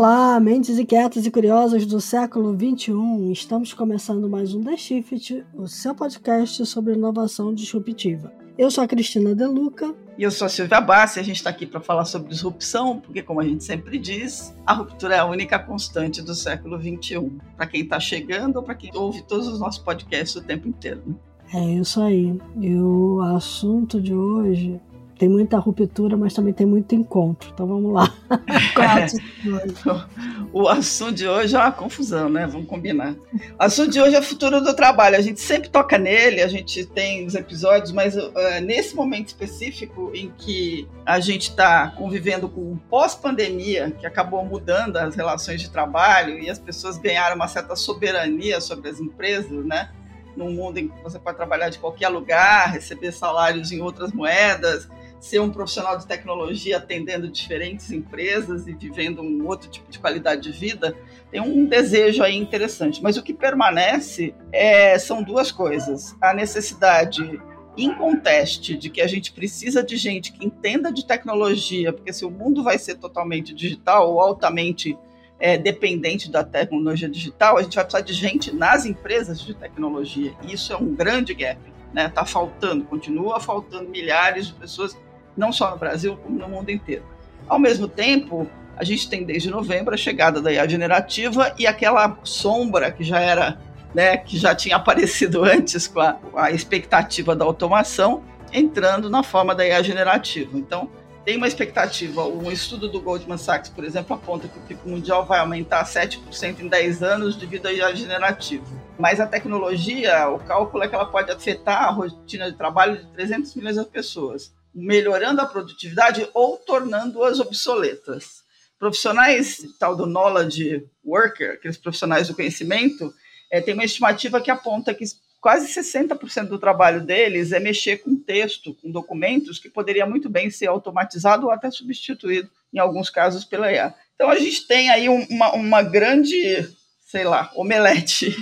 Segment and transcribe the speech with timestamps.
[0.00, 3.30] Olá, mentes inquietas e curiosas do século XXI.
[3.30, 8.32] Estamos começando mais um The Shift, o seu podcast sobre inovação disruptiva.
[8.56, 9.94] Eu sou a Cristina Deluca.
[10.16, 11.20] E eu sou a Silvia Bassi.
[11.20, 14.72] A gente está aqui para falar sobre disrupção, porque, como a gente sempre diz, a
[14.72, 17.30] ruptura é a única constante do século XXI.
[17.54, 21.14] Para quem está chegando ou para quem ouve todos os nossos podcasts o tempo inteiro.
[21.52, 22.40] É isso aí.
[22.58, 24.80] E o assunto de hoje
[25.20, 27.50] tem muita ruptura, mas também tem muito encontro.
[27.52, 28.10] Então vamos lá.
[30.50, 32.46] o assunto de hoje é uma confusão, né?
[32.46, 33.12] Vamos combinar.
[33.12, 35.18] O assunto de hoje é o futuro do trabalho.
[35.18, 38.32] A gente sempre toca nele, a gente tem os episódios, mas uh,
[38.64, 44.96] nesse momento específico em que a gente está convivendo com um pós-pandemia que acabou mudando
[44.96, 49.90] as relações de trabalho e as pessoas ganharam uma certa soberania sobre as empresas, né?
[50.34, 54.88] Num mundo em que você pode trabalhar de qualquer lugar, receber salários em outras moedas,
[55.20, 60.42] ser um profissional de tecnologia atendendo diferentes empresas e vivendo um outro tipo de qualidade
[60.42, 60.96] de vida,
[61.30, 63.02] tem um desejo aí interessante.
[63.02, 67.40] Mas o que permanece é, são duas coisas: a necessidade
[67.76, 72.30] inconteste de que a gente precisa de gente que entenda de tecnologia, porque se o
[72.30, 74.98] mundo vai ser totalmente digital ou altamente
[75.38, 80.34] é, dependente da tecnologia digital, a gente vai precisar de gente nas empresas de tecnologia.
[80.42, 81.60] E isso é um grande gap.
[81.60, 82.08] Está né?
[82.08, 84.96] Tá faltando, continua faltando milhares de pessoas
[85.36, 87.04] não só no Brasil, como no mundo inteiro.
[87.48, 92.18] Ao mesmo tempo, a gente tem desde novembro a chegada da IA generativa e aquela
[92.22, 93.60] sombra que já era,
[93.94, 99.54] né, que já tinha aparecido antes com a, a expectativa da automação, entrando na forma
[99.54, 100.56] da IA generativa.
[100.56, 100.90] Então,
[101.24, 105.26] tem uma expectativa, um estudo do Goldman Sachs, por exemplo, aponta que o PIB mundial
[105.26, 108.64] vai aumentar 7% em 10 anos devido à IA generativa.
[108.98, 113.06] Mas a tecnologia, o cálculo é que ela pode afetar a rotina de trabalho de
[113.08, 118.42] 300 milhões de pessoas melhorando a produtividade ou tornando-as obsoletas.
[118.78, 123.12] Profissionais, tal do knowledge worker, aqueles profissionais do conhecimento,
[123.50, 125.04] é, tem uma estimativa que aponta que
[125.40, 130.50] quase 60% do trabalho deles é mexer com texto, com documentos, que poderia muito bem
[130.50, 133.94] ser automatizado ou até substituído, em alguns casos, pela IA.
[134.14, 136.68] Então, a gente tem aí uma, uma grande,
[137.00, 138.36] sei lá, omelete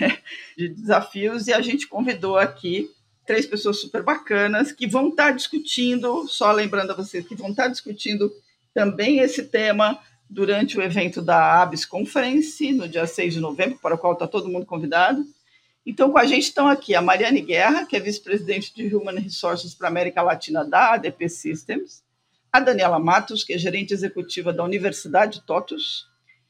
[0.56, 2.90] de desafios e a gente convidou aqui
[3.28, 7.68] três pessoas super bacanas que vão estar discutindo, só lembrando a vocês, que vão estar
[7.68, 8.32] discutindo
[8.72, 10.00] também esse tema
[10.30, 14.26] durante o evento da ABS Conference, no dia 6 de novembro, para o qual está
[14.26, 15.22] todo mundo convidado.
[15.84, 19.74] Então, com a gente estão aqui a Mariane Guerra, que é vice-presidente de Human Resources
[19.74, 22.02] para América Latina da ADP Systems,
[22.50, 26.06] a Daniela Matos, que é gerente executiva da Universidade TOTUS,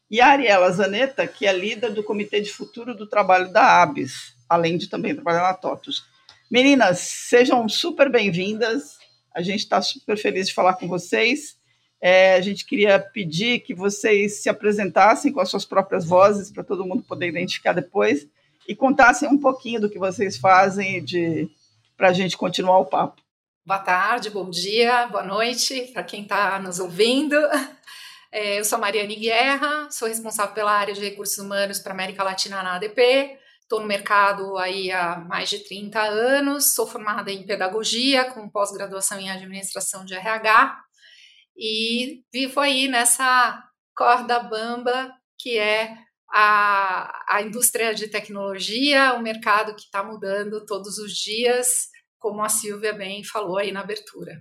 [0.08, 4.36] e a Ariela Zanetta, que é líder do Comitê de Futuro do Trabalho da ABS,
[4.48, 6.06] além de também trabalhar na TOTUS.
[6.50, 8.96] Meninas, sejam super bem-vindas.
[9.34, 11.58] A gente está super feliz de falar com vocês.
[12.00, 16.64] É, a gente queria pedir que vocês se apresentassem com as suas próprias vozes, para
[16.64, 18.26] todo mundo poder identificar depois,
[18.66, 21.04] e contassem um pouquinho do que vocês fazem
[21.98, 23.20] para a gente continuar o papo.
[23.66, 27.36] Boa tarde, bom dia, boa noite para quem está nos ouvindo.
[28.32, 32.62] É, eu sou Mariane Guerra, sou responsável pela área de recursos humanos para América Latina
[32.62, 33.38] na ADP.
[33.68, 39.20] Estou no mercado aí há mais de 30 anos, sou formada em pedagogia, com pós-graduação
[39.20, 40.82] em administração de RH,
[41.54, 43.62] e vivo aí nessa
[43.94, 45.94] corda bamba que é
[46.32, 52.48] a, a indústria de tecnologia, o mercado que está mudando todos os dias, como a
[52.48, 54.32] Silvia bem falou aí na abertura.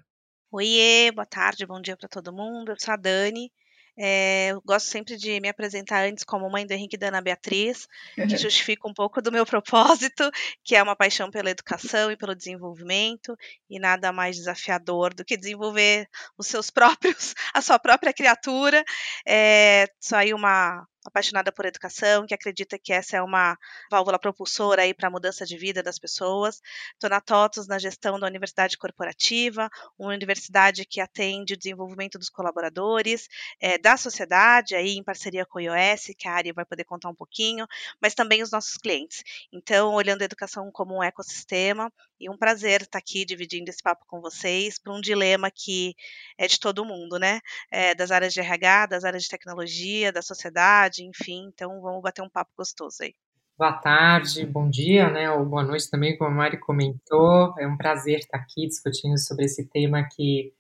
[0.50, 2.72] Oiê, boa tarde, bom dia para todo mundo.
[2.72, 3.52] Eu sou a Dani,
[3.98, 7.22] é, eu gosto sempre de me apresentar antes como mãe do Henrique e da Ana
[7.22, 10.30] Beatriz, que justifica um pouco do meu propósito,
[10.64, 13.36] que é uma paixão pela educação e pelo desenvolvimento,
[13.70, 16.08] e nada mais desafiador do que desenvolver
[16.38, 18.84] os seus próprios, a sua própria criatura.
[19.28, 23.58] É, aí uma apaixonada por educação, que acredita que essa é uma
[23.90, 26.62] válvula propulsora aí para a mudança de vida das pessoas.
[26.94, 32.30] Estou na TOTUS na gestão da universidade corporativa, uma universidade que atende o desenvolvimento dos
[32.30, 36.84] colaboradores, é, da sociedade, aí em parceria com o iOS, que a área vai poder
[36.84, 37.66] contar um pouquinho,
[38.02, 39.24] mas também os nossos clientes.
[39.52, 44.06] Então, olhando a educação como um ecossistema, e um prazer estar aqui dividindo esse papo
[44.08, 45.96] com vocês para um dilema que
[46.38, 47.40] é de todo mundo, né?
[47.72, 51.46] É, das áreas de RH, das áreas de tecnologia, da sociedade, enfim.
[51.54, 53.14] Então vamos bater um papo gostoso aí.
[53.58, 55.32] Boa tarde, bom dia, né?
[55.32, 57.56] Ou boa noite também, como a Mari comentou.
[57.58, 60.54] É um prazer estar aqui discutindo sobre esse tema que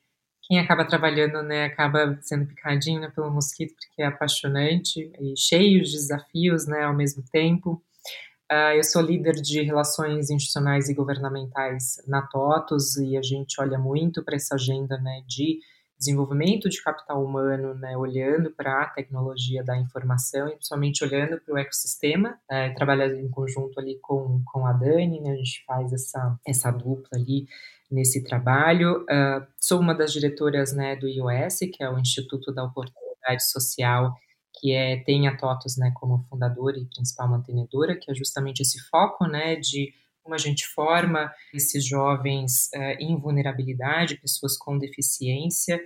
[0.47, 5.83] quem acaba trabalhando, né, acaba sendo picadinho né, pelo mosquito, porque é apaixonante e cheio
[5.83, 7.83] de desafios, né, ao mesmo tempo.
[8.49, 13.77] Uh, eu sou líder de relações institucionais e governamentais na TOTUS e a gente olha
[13.77, 15.59] muito para essa agenda né, de
[15.97, 21.55] desenvolvimento de capital humano, né, olhando para a tecnologia da informação e principalmente olhando para
[21.55, 25.91] o ecossistema, é, trabalhando em conjunto ali com, com a Dani, né, a gente faz
[25.91, 27.47] essa, essa dupla ali
[27.89, 29.03] nesse trabalho.
[29.03, 34.13] Uh, sou uma das diretoras né, do IOS, que é o Instituto da Oportunidade Social,
[34.59, 38.79] que é, tem a TOTOS né, como fundadora e principal mantenedora, que é justamente esse
[38.89, 39.93] foco né, de
[40.27, 45.79] como a gente forma esses jovens uh, em vulnerabilidade, pessoas com deficiência,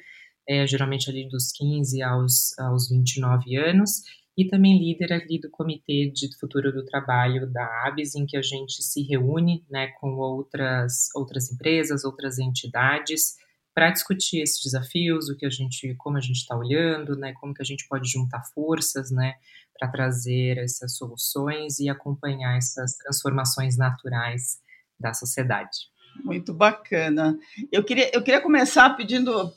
[0.49, 4.01] é, geralmente ali dos 15 aos, aos 29 anos,
[4.35, 8.41] e também líder ali do Comitê de Futuro do Trabalho da ABS, em que a
[8.41, 13.35] gente se reúne né, com outras, outras empresas, outras entidades,
[13.75, 17.53] para discutir esses desafios, o que a gente, como a gente está olhando, né, como
[17.53, 19.35] que a gente pode juntar forças, né,
[19.81, 24.59] para trazer essas soluções e acompanhar essas transformações naturais
[24.99, 25.89] da sociedade.
[26.23, 27.39] Muito bacana.
[27.71, 29.51] Eu queria, eu queria começar pedindo,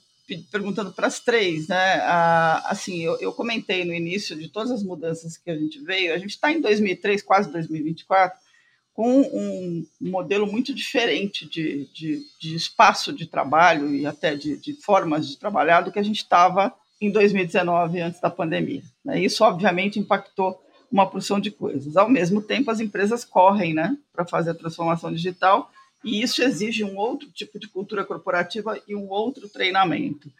[0.50, 1.96] perguntando para as três, né?
[2.04, 6.14] Ah, assim, eu, eu, comentei no início de todas as mudanças que a gente veio.
[6.14, 8.38] A gente está em 2003, quase 2024,
[8.94, 14.72] com um modelo muito diferente de, de, de espaço de trabalho e até de, de
[14.72, 16.74] formas de trabalhar do que a gente estava
[17.04, 18.82] em 2019, antes da pandemia.
[19.04, 19.20] Né?
[19.20, 20.60] Isso, obviamente, impactou
[20.90, 21.96] uma porção de coisas.
[21.96, 25.70] Ao mesmo tempo, as empresas correm né, para fazer a transformação digital
[26.04, 30.30] e isso exige um outro tipo de cultura corporativa e um outro treinamento.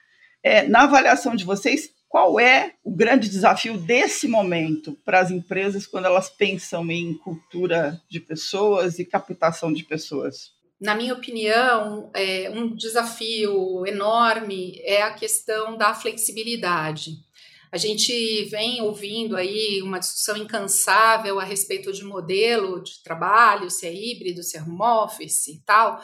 [0.43, 5.87] É, na avaliação de vocês, qual é o grande desafio desse momento para as empresas
[5.87, 10.53] quando elas pensam em cultura de pessoas e captação de pessoas?
[10.85, 17.13] Na minha opinião, é, um desafio enorme é a questão da flexibilidade.
[17.73, 23.87] A gente vem ouvindo aí uma discussão incansável a respeito de modelo de trabalho, se
[23.87, 26.03] é híbrido, se é home office e tal,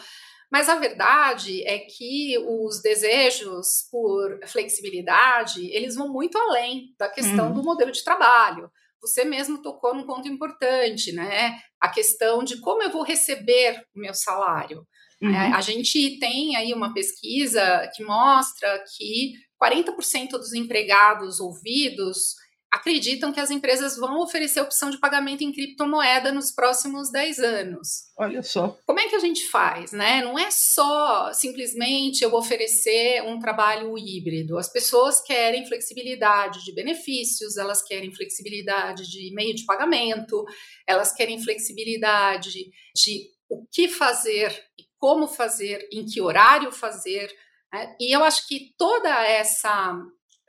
[0.50, 7.48] mas a verdade é que os desejos por flexibilidade, eles vão muito além da questão
[7.48, 7.54] uhum.
[7.54, 8.70] do modelo de trabalho.
[9.00, 11.58] Você mesmo tocou num ponto importante, né?
[11.80, 14.86] A questão de como eu vou receber o meu salário.
[15.22, 15.34] Uhum.
[15.34, 19.32] É, a gente tem aí uma pesquisa que mostra que
[19.62, 22.34] 40% dos empregados ouvidos
[22.72, 28.04] acreditam que as empresas vão oferecer opção de pagamento em criptomoeda nos próximos 10 anos.
[28.16, 28.78] Olha só.
[28.86, 30.22] Como é que a gente faz, né?
[30.22, 34.56] Não é só simplesmente eu oferecer um trabalho híbrido.
[34.56, 40.44] As pessoas querem flexibilidade de benefícios, elas querem flexibilidade de meio de pagamento,
[40.86, 42.50] elas querem flexibilidade
[42.94, 47.28] de o que fazer e como fazer, em que horário fazer.
[47.72, 47.96] Né?
[47.98, 49.92] E eu acho que toda essa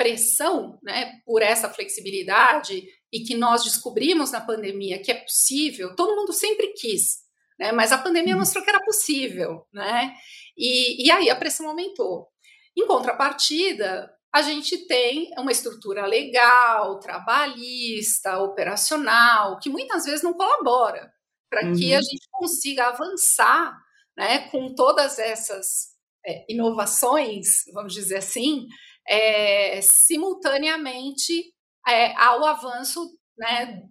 [0.01, 2.83] pressão né, por essa flexibilidade
[3.13, 7.19] e que nós descobrimos na pandemia que é possível, todo mundo sempre quis,
[7.59, 8.39] né, mas a pandemia uhum.
[8.39, 10.13] mostrou que era possível, né,
[10.57, 12.27] e, e aí a pressão aumentou.
[12.75, 21.11] Em contrapartida, a gente tem uma estrutura legal, trabalhista, operacional, que muitas vezes não colabora
[21.49, 21.75] para uhum.
[21.75, 22.03] que a uhum.
[22.03, 23.77] gente consiga avançar
[24.17, 25.91] né, com todas essas
[26.25, 28.67] é, inovações, vamos dizer assim,
[29.07, 31.53] é, simultaneamente
[31.87, 33.83] é, ao avanço né,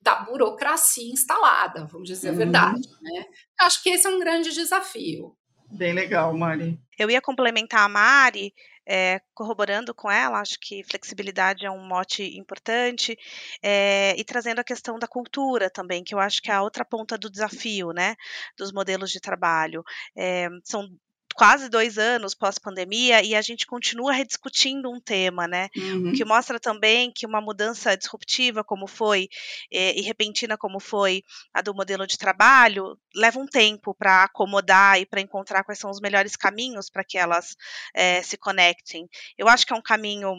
[0.00, 2.34] da burocracia instalada, vamos dizer uhum.
[2.34, 2.88] a verdade.
[3.00, 3.24] Né?
[3.60, 5.36] Acho que esse é um grande desafio.
[5.70, 6.78] Bem legal, Mari.
[6.98, 8.52] Eu ia complementar a Mari,
[8.86, 13.16] é, corroborando com ela, acho que flexibilidade é um mote importante,
[13.62, 16.84] é, e trazendo a questão da cultura também, que eu acho que é a outra
[16.84, 18.16] ponta do desafio, né,
[18.58, 19.82] dos modelos de trabalho.
[20.16, 20.88] É, são
[21.32, 25.68] quase dois anos pós-pandemia e a gente continua rediscutindo um tema, né?
[25.76, 26.10] Uhum.
[26.10, 29.28] O que mostra também que uma mudança disruptiva, como foi,
[29.70, 31.22] e, e repentina, como foi
[31.52, 35.90] a do modelo de trabalho, leva um tempo para acomodar e para encontrar quais são
[35.90, 37.56] os melhores caminhos para que elas
[37.94, 39.08] é, se conectem.
[39.36, 40.34] Eu acho que é um caminho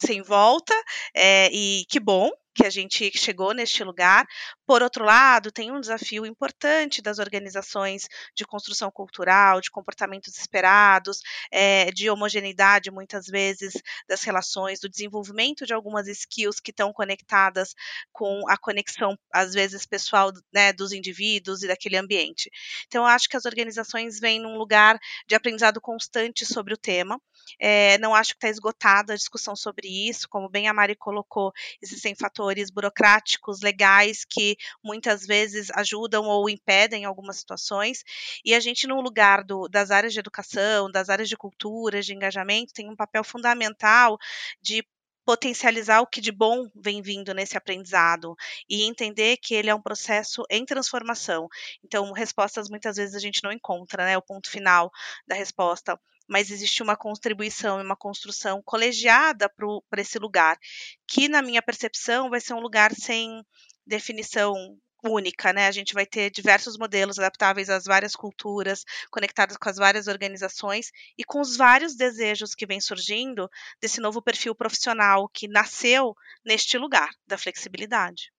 [0.00, 0.74] sem volta,
[1.14, 4.26] é, e que bom, que a gente chegou neste lugar.
[4.66, 11.20] Por outro lado, tem um desafio importante das organizações de construção cultural, de comportamentos esperados,
[11.52, 13.74] é, de homogeneidade, muitas vezes,
[14.08, 17.74] das relações, do desenvolvimento de algumas skills que estão conectadas
[18.12, 22.50] com a conexão, às vezes, pessoal né, dos indivíduos e daquele ambiente.
[22.88, 24.98] Então, eu acho que as organizações vêm num lugar
[25.28, 27.20] de aprendizado constante sobre o tema.
[27.60, 31.52] É, não acho que está esgotada a discussão sobre isso, como bem a Mari colocou,
[31.80, 38.02] existem fatores burocráticos, legais, que muitas vezes ajudam ou impedem algumas situações,
[38.44, 42.14] e a gente, no lugar do, das áreas de educação, das áreas de cultura, de
[42.14, 44.18] engajamento, tem um papel fundamental
[44.60, 44.84] de
[45.28, 48.34] potencializar o que de bom vem vindo nesse aprendizado
[48.66, 51.48] e entender que ele é um processo em transformação.
[51.84, 54.16] Então, respostas muitas vezes a gente não encontra, né?
[54.16, 54.90] O ponto final
[55.26, 60.58] da resposta mas existe uma contribuição e uma construção colegiada para esse lugar,
[61.06, 63.42] que, na minha percepção, vai ser um lugar sem
[63.86, 64.54] definição
[65.02, 65.66] única, né?
[65.66, 70.90] A gente vai ter diversos modelos adaptáveis às várias culturas, conectados com as várias organizações
[71.16, 73.48] e com os vários desejos que vem surgindo
[73.80, 78.32] desse novo perfil profissional que nasceu neste lugar da flexibilidade.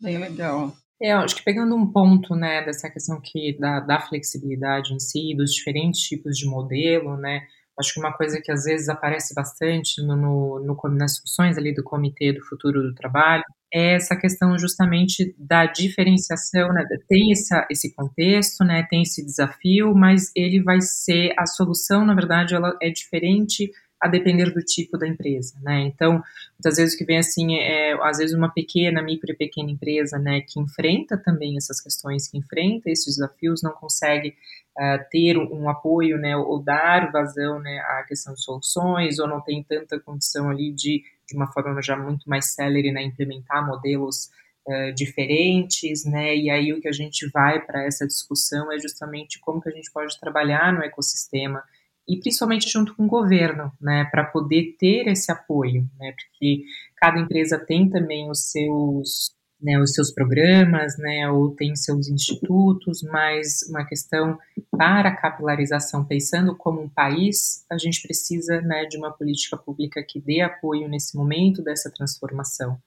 [0.00, 0.74] Bem legal.
[1.02, 5.34] É, acho que pegando um ponto, né, dessa questão que da, da flexibilidade em si,
[5.34, 7.40] dos diferentes tipos de modelo, né,
[7.78, 11.74] acho que uma coisa que às vezes aparece bastante no, no, no, nas discussões ali
[11.74, 13.42] do Comitê do Futuro do Trabalho
[13.72, 16.84] é essa questão justamente da diferenciação, né?
[17.08, 18.84] Tem essa, esse contexto, né?
[18.90, 24.08] Tem esse desafio, mas ele vai ser a solução, na verdade, ela é diferente a
[24.08, 25.82] depender do tipo da empresa, né?
[25.82, 26.22] Então,
[26.58, 30.18] muitas vezes o que vem assim é, às vezes uma pequena, micro e pequena empresa,
[30.18, 34.30] né, que enfrenta também essas questões, que enfrenta esses desafios, não consegue
[34.78, 39.40] uh, ter um, apoio, né, ou dar vazão, né, à questão de soluções, ou não
[39.42, 44.30] tem tanta condição ali de de uma forma já muito mais célere, né, implementar modelos
[44.66, 49.38] uh, diferentes, né, e aí o que a gente vai para essa discussão é justamente
[49.38, 51.62] como que a gente pode trabalhar no ecossistema
[52.08, 56.64] e principalmente junto com o governo, né, para poder ter esse apoio, né, porque
[56.96, 63.02] cada empresa tem também os seus né, os seus programas, né, ou tem seus institutos,
[63.02, 64.38] mas uma questão
[64.70, 70.02] para a capilarização, pensando como um país, a gente precisa né, de uma política pública
[70.02, 72.80] que dê apoio nesse momento dessa transformação.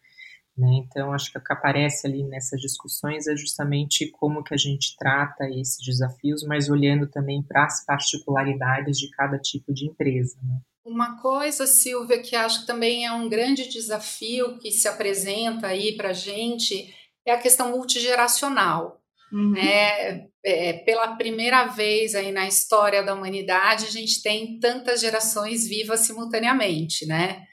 [0.57, 0.83] Né?
[0.85, 4.95] Então, acho que o que aparece ali nessas discussões é justamente como que a gente
[4.97, 10.37] trata esses desafios, mas olhando também para as particularidades de cada tipo de empresa.
[10.43, 10.59] Né?
[10.85, 15.97] Uma coisa, Silvia, que acho que também é um grande desafio que se apresenta aí
[15.97, 16.93] para a gente
[17.25, 19.01] é a questão multigeracional.
[19.31, 19.51] Uhum.
[19.51, 20.27] Né?
[20.45, 26.01] É, pela primeira vez aí na história da humanidade, a gente tem tantas gerações vivas
[26.01, 27.47] simultaneamente, né?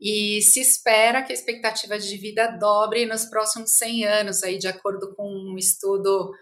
[0.00, 4.68] E se espera que a expectativa de vida dobre nos próximos 100 anos, aí, de
[4.68, 6.32] acordo com um estudo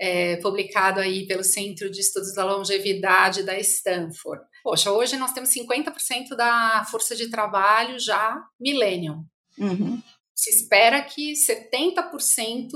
[0.00, 4.42] é, publicado aí pelo Centro de Estudos da Longevidade da Stanford.
[4.62, 9.24] Poxa, hoje nós temos 50% da força de trabalho já millennium.
[9.58, 10.02] Uhum.
[10.34, 12.72] Se espera que 70%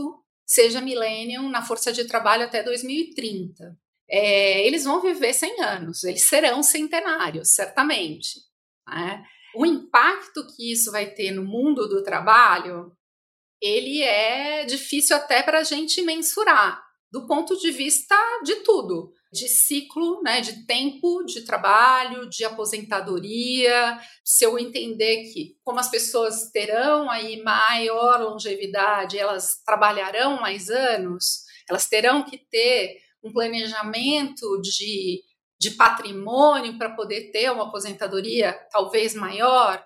[0.47, 3.77] seja millennium na força de trabalho até 2030.
[4.09, 8.39] É, eles vão viver 100 anos, eles serão centenários, certamente.
[8.89, 9.25] Né?
[9.57, 12.93] O impacto que isso vai ter no mundo do trabalho,
[13.61, 19.49] ele é difícil até para a gente mensurar do ponto de vista de tudo, de
[19.49, 23.99] ciclo, né, de tempo de trabalho, de aposentadoria.
[24.25, 31.45] Se eu entender que como as pessoas terão aí maior longevidade, elas trabalharão mais anos,
[31.69, 35.23] elas terão que ter um planejamento de,
[35.59, 39.83] de patrimônio para poder ter uma aposentadoria talvez maior.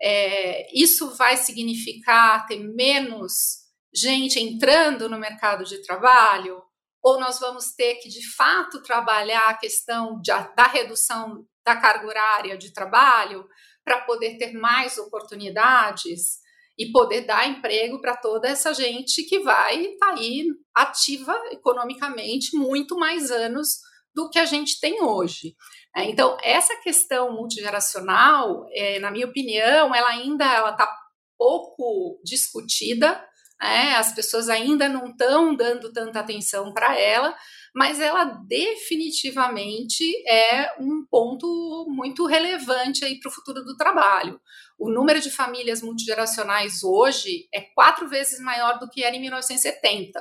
[0.00, 3.64] É, isso vai significar ter menos
[3.94, 6.60] gente entrando no mercado de trabalho,
[7.02, 12.06] ou nós vamos ter que, de fato, trabalhar a questão de, da redução da carga
[12.06, 13.46] horária de trabalho
[13.84, 16.38] para poder ter mais oportunidades
[16.78, 22.56] e poder dar emprego para toda essa gente que vai estar tá aí ativa economicamente
[22.56, 23.78] muito mais anos
[24.14, 25.54] do que a gente tem hoje.
[25.96, 30.88] É, então, essa questão multigeracional, é, na minha opinião, ela ainda está
[31.36, 33.22] pouco discutida,
[33.60, 33.94] né?
[33.96, 37.34] as pessoas ainda não estão dando tanta atenção para ela,
[37.74, 44.40] mas ela definitivamente é um ponto muito relevante aí para o futuro do trabalho.
[44.78, 50.20] O número de famílias multigeracionais hoje é quatro vezes maior do que era em 1970.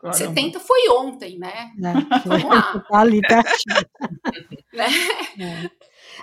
[0.00, 0.18] Caramba.
[0.18, 1.72] 70 foi ontem, né?
[1.82, 2.84] É, Vamos lá.
[2.88, 3.76] Tá ali pertinho.
[4.72, 4.86] né?
[5.40, 5.70] É.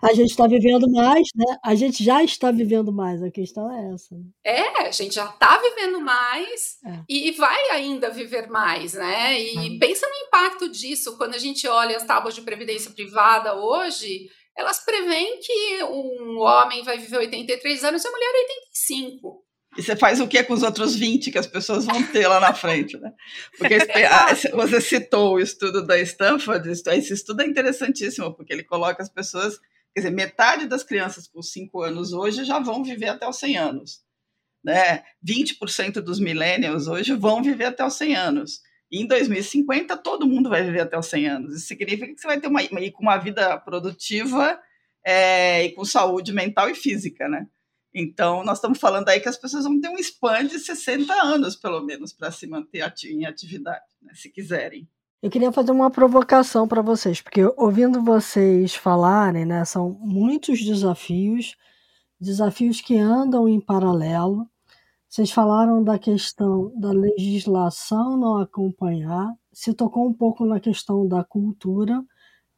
[0.01, 1.57] A gente está vivendo mais, né?
[1.63, 4.15] A gente já está vivendo mais, a questão é essa.
[4.15, 4.23] Né?
[4.43, 6.99] É, a gente já está vivendo mais é.
[7.07, 9.39] e vai ainda viver mais, né?
[9.39, 14.29] E pensa no impacto disso quando a gente olha as tábuas de previdência privada hoje,
[14.55, 19.44] elas preveem que um homem vai viver 83 anos e a mulher 85.
[19.77, 22.39] E você faz o que com os outros 20 que as pessoas vão ter lá
[22.39, 23.11] na frente, né?
[23.57, 23.77] Porque
[24.53, 29.59] você citou o estudo da Stanford, esse estudo é interessantíssimo, porque ele coloca as pessoas
[29.95, 33.57] Quer dizer, metade das crianças com 5 anos hoje já vão viver até os 100
[33.57, 34.01] anos.
[34.61, 35.03] Né?
[35.25, 38.59] 20% dos millennials hoje vão viver até os 100 anos.
[38.91, 41.55] E em 2050, todo mundo vai viver até os 100 anos.
[41.55, 42.59] Isso significa que você vai ter uma,
[42.99, 44.59] uma vida produtiva
[45.05, 47.47] é, e com saúde mental e física, né?
[47.97, 51.55] Então, nós estamos falando aí que as pessoas vão ter um span de 60 anos,
[51.55, 54.85] pelo menos, para se manter em atividade, né, se quiserem.
[55.21, 61.55] Eu queria fazer uma provocação para vocês, porque ouvindo vocês falarem, né, são muitos desafios,
[62.19, 64.45] desafios que andam em paralelo.
[65.07, 71.23] Vocês falaram da questão da legislação não acompanhar, se tocou um pouco na questão da
[71.23, 72.03] cultura,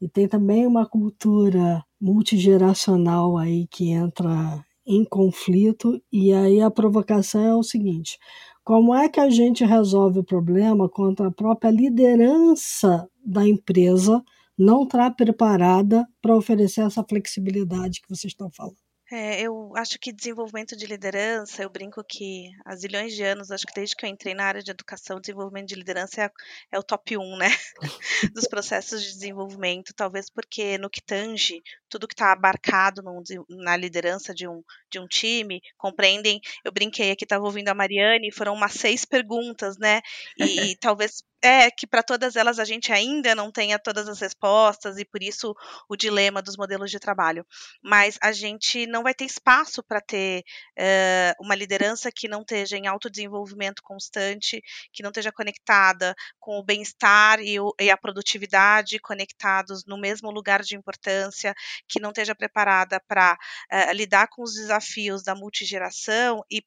[0.02, 7.42] e tem também uma cultura multigeracional aí que entra em conflito, e aí a provocação
[7.42, 8.18] é o seguinte:
[8.64, 14.24] como é que a gente resolve o problema quando a própria liderança da empresa
[14.58, 18.88] não está preparada para oferecer essa flexibilidade que vocês estão falando?
[19.10, 23.66] É, eu acho que desenvolvimento de liderança, eu brinco que há zilhões de anos, acho
[23.66, 26.32] que desde que eu entrei na área de educação, desenvolvimento de liderança é,
[26.74, 27.48] é o top 1, né?
[28.36, 33.02] Dos processos de desenvolvimento, talvez porque no que tange, tudo que está abarcado
[33.50, 38.32] na liderança de um, de um time, compreendem, eu brinquei aqui, estava ouvindo a Mariane,
[38.32, 40.02] foram umas seis perguntas, né?
[40.38, 44.20] E, e talvez é que para todas elas a gente ainda não tenha todas as
[44.20, 45.56] respostas e por isso
[45.88, 47.46] o dilema dos modelos de trabalho.
[47.82, 50.44] Mas a gente não vai ter espaço para ter
[50.78, 56.64] uh, uma liderança que não esteja em autodesenvolvimento constante, que não esteja conectada com o
[56.64, 61.54] bem-estar e, e, a produtividade conectados no mesmo lugar de importância,
[61.88, 63.38] que não esteja preparada para uh,
[63.72, 66.64] eh, lidar com os desafios da multigeração e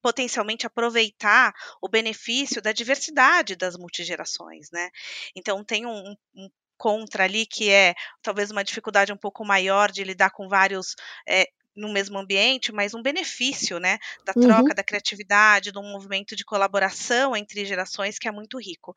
[0.00, 1.52] potencialmente aproveitar
[1.82, 4.90] o benefício da diversidade das multigerações, né?
[5.34, 10.04] Então tem um, um contra ali que é talvez uma dificuldade um pouco maior de
[10.04, 10.94] lidar com vários
[11.28, 14.74] é, no mesmo ambiente, mas um benefício, né, da troca, uhum.
[14.74, 18.94] da criatividade, de um movimento de colaboração entre gerações que é muito rico.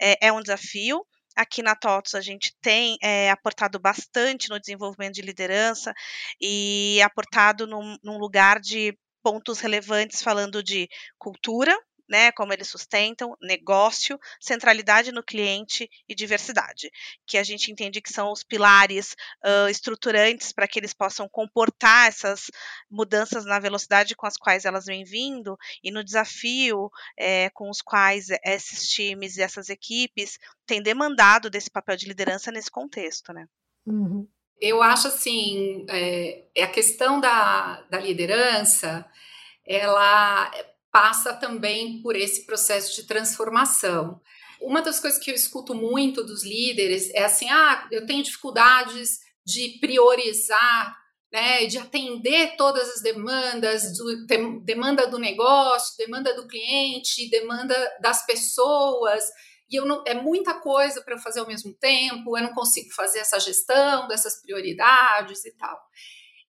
[0.00, 1.04] É, é um desafio,
[1.36, 5.92] Aqui na TOTOS a gente tem é, aportado bastante no desenvolvimento de liderança
[6.40, 11.76] e aportado num, num lugar de pontos relevantes falando de cultura,
[12.08, 16.90] né, como eles sustentam, negócio, centralidade no cliente e diversidade,
[17.26, 22.08] que a gente entende que são os pilares uh, estruturantes para que eles possam comportar
[22.08, 22.50] essas
[22.90, 27.80] mudanças na velocidade com as quais elas vêm vindo e no desafio é, com os
[27.80, 33.46] quais esses times e essas equipes têm demandado desse papel de liderança nesse contexto, né?
[33.86, 34.28] Uhum.
[34.60, 39.04] Eu acho assim, é, é, a questão da, da liderança,
[39.66, 40.50] ela
[40.92, 44.20] passa também por esse processo de transformação.
[44.60, 49.18] Uma das coisas que eu escuto muito dos líderes é assim: ah, eu tenho dificuldades
[49.44, 50.96] de priorizar,
[51.32, 54.26] né, de atender todas as demandas, do,
[54.62, 59.24] demanda do negócio, demanda do cliente, demanda das pessoas
[59.72, 62.92] e eu não, é muita coisa para eu fazer ao mesmo tempo, eu não consigo
[62.92, 65.80] fazer essa gestão dessas prioridades e tal.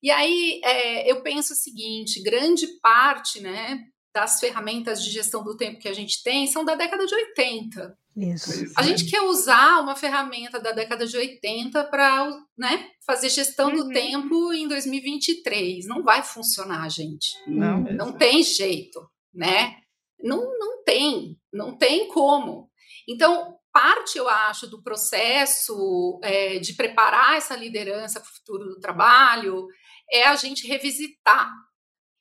[0.01, 3.79] E aí é, eu penso o seguinte: grande parte né,
[4.13, 7.97] das ferramentas de gestão do tempo que a gente tem são da década de 80.
[8.15, 8.71] Isso.
[8.77, 13.75] A gente quer usar uma ferramenta da década de 80 para né, fazer gestão uhum.
[13.75, 15.87] do tempo em 2023.
[15.87, 17.33] Não vai funcionar, gente.
[17.47, 19.01] Não, não tem jeito,
[19.33, 19.77] né?
[20.21, 22.69] Não, não tem, não tem como.
[23.09, 28.79] Então, parte, eu acho, do processo é, de preparar essa liderança para o futuro do
[28.79, 29.65] trabalho
[30.11, 31.51] é a gente revisitar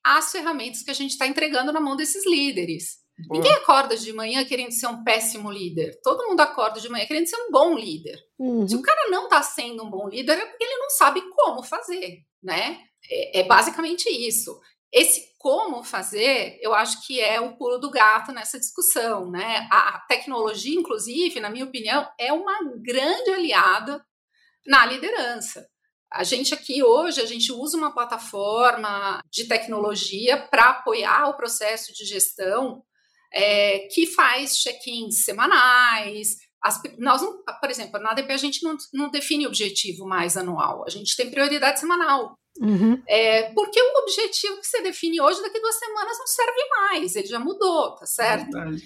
[0.05, 3.03] as ferramentas que a gente está entregando na mão desses líderes.
[3.27, 3.41] Boa.
[3.41, 6.01] Ninguém acorda de manhã querendo ser um péssimo líder.
[6.03, 8.19] Todo mundo acorda de manhã querendo ser um bom líder.
[8.39, 8.67] Uhum.
[8.67, 11.63] Se o cara não está sendo um bom líder, é porque ele não sabe como
[11.63, 12.81] fazer, né?
[13.11, 14.59] É, é basicamente isso.
[14.93, 19.67] Esse como fazer, eu acho que é o pulo do gato nessa discussão, né?
[19.71, 24.05] A tecnologia, inclusive, na minha opinião, é uma grande aliada
[24.67, 25.67] na liderança.
[26.13, 31.93] A gente aqui hoje, a gente usa uma plataforma de tecnologia para apoiar o processo
[31.93, 32.83] de gestão
[33.33, 36.37] é, que faz check-ins semanais.
[36.63, 37.23] As, nós,
[37.61, 41.31] por exemplo, na ADP a gente não, não define objetivo mais anual, a gente tem
[41.31, 42.35] prioridade semanal.
[42.61, 43.03] Uhum.
[43.09, 47.27] É, porque o objetivo que você define hoje, daqui duas semanas, não serve mais, ele
[47.27, 48.51] já mudou, tá certo?
[48.51, 48.83] Verdade.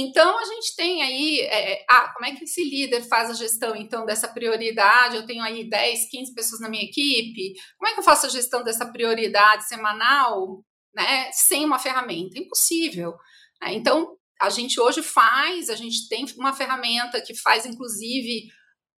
[0.00, 3.74] Então a gente tem aí, é, ah, como é que esse líder faz a gestão
[3.74, 5.16] então dessa prioridade?
[5.16, 8.28] Eu tenho aí 10, 15 pessoas na minha equipe, como é que eu faço a
[8.28, 10.62] gestão dessa prioridade semanal,
[10.94, 12.38] né, sem uma ferramenta?
[12.38, 13.12] Impossível.
[13.60, 13.74] Né?
[13.74, 18.46] Então a gente hoje faz, a gente tem uma ferramenta que faz inclusive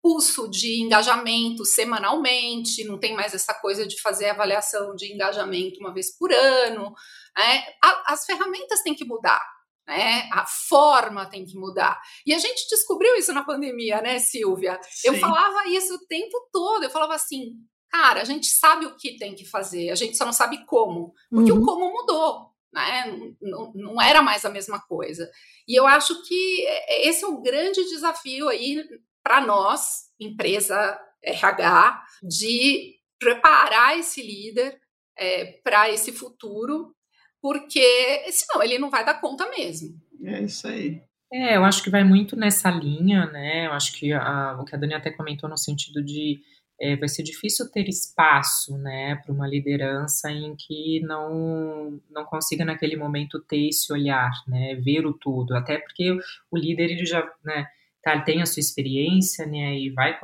[0.02, 5.94] pulso de engajamento semanalmente, não tem mais essa coisa de fazer avaliação de engajamento uma
[5.94, 6.92] vez por ano.
[7.36, 7.64] Né?
[8.06, 9.42] as ferramentas têm que mudar.
[9.86, 10.28] Né?
[10.32, 12.00] A forma tem que mudar.
[12.24, 14.78] E a gente descobriu isso na pandemia, né, Silvia?
[14.82, 15.08] Sim.
[15.08, 16.84] Eu falava isso o tempo todo.
[16.84, 17.56] Eu falava assim,
[17.90, 21.12] cara, a gente sabe o que tem que fazer, a gente só não sabe como.
[21.28, 21.62] Porque uhum.
[21.62, 22.50] o como mudou.
[22.72, 23.34] né?
[23.40, 25.28] Não, não era mais a mesma coisa.
[25.66, 26.66] E eu acho que
[27.02, 28.82] esse é o grande desafio aí
[29.22, 34.80] para nós, empresa RH, de preparar esse líder
[35.18, 36.94] é, para esse futuro,
[37.40, 39.98] porque senão ele não vai dar conta mesmo.
[40.24, 41.02] É isso aí.
[41.32, 43.66] É, eu acho que vai muito nessa linha, né?
[43.66, 46.40] Eu acho que a, o que a Dani até comentou no sentido de
[46.80, 52.64] é, vai ser difícil ter espaço, né, para uma liderança em que não não consiga
[52.64, 56.16] naquele momento ter esse olhar, né, ver o tudo, até porque
[56.50, 57.66] o líder ele já, né,
[58.02, 60.18] tá, tem a sua experiência, né, e vai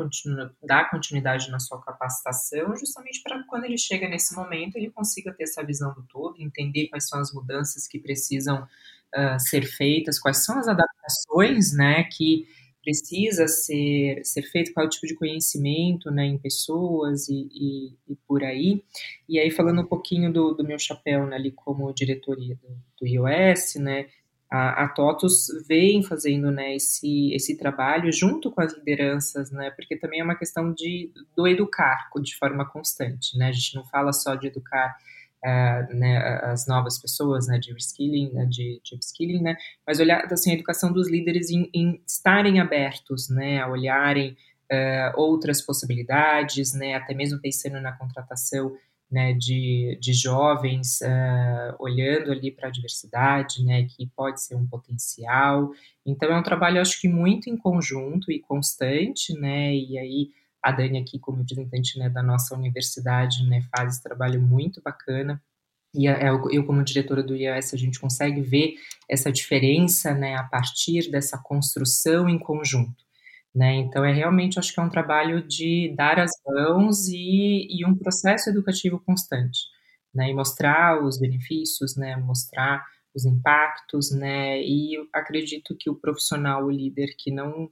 [0.62, 5.44] dar continuidade na sua capacitação, justamente para quando ele chega nesse momento ele consiga ter
[5.44, 10.44] essa visão do todo, entender quais são as mudanças que precisam uh, ser feitas, quais
[10.44, 12.46] são as adaptações, né, que
[12.86, 18.12] precisa ser, ser feito, qual é o tipo de conhecimento né, em pessoas e, e,
[18.12, 18.84] e por aí.
[19.28, 22.68] E aí, falando um pouquinho do, do meu chapéu né, ali como diretoria do,
[23.00, 24.06] do iOS, né,
[24.50, 29.96] a, a TOTUS vem fazendo né, esse, esse trabalho junto com as lideranças, né, porque
[29.96, 33.36] também é uma questão de, do educar de forma constante.
[33.36, 34.96] Né, a gente não fala só de educar
[35.44, 39.56] uh, né, as novas pessoas, né, de reskilling, né, de, de upskilling, né,
[39.86, 44.36] mas olhar assim, a educação dos líderes em, em estarem abertos, né, a olharem
[44.70, 48.76] uh, outras possibilidades, né, até mesmo pensando na contratação
[49.10, 54.66] né, de, de jovens uh, olhando ali para a diversidade, né, que pode ser um
[54.66, 55.70] potencial.
[56.04, 60.30] Então é um trabalho, acho que muito em conjunto e constante, né, e aí
[60.62, 65.40] a Dani aqui como representante né, da nossa universidade né, faz esse trabalho muito bacana
[65.96, 68.74] e eu como diretora do IAS a gente consegue ver
[69.08, 73.05] essa diferença né, a partir dessa construção em conjunto.
[73.56, 73.76] Né?
[73.76, 77.96] Então é realmente acho que é um trabalho de dar as mãos e, e um
[77.96, 79.60] processo educativo constante,
[80.14, 80.28] né?
[80.28, 82.16] E mostrar os benefícios, né?
[82.16, 84.60] Mostrar os impactos, né?
[84.62, 87.70] E acredito que o profissional, o líder que não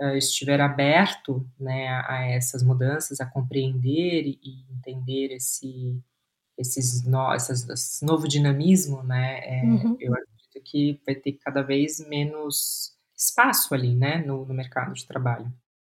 [0.00, 6.02] uh, estiver aberto né, a essas mudanças, a compreender e entender esse,
[6.56, 9.96] esses no, essas, esse novo dinamismo, né, é, uhum.
[10.00, 15.06] eu acredito que vai ter cada vez menos espaço ali, né, no, no mercado de
[15.06, 15.46] trabalho.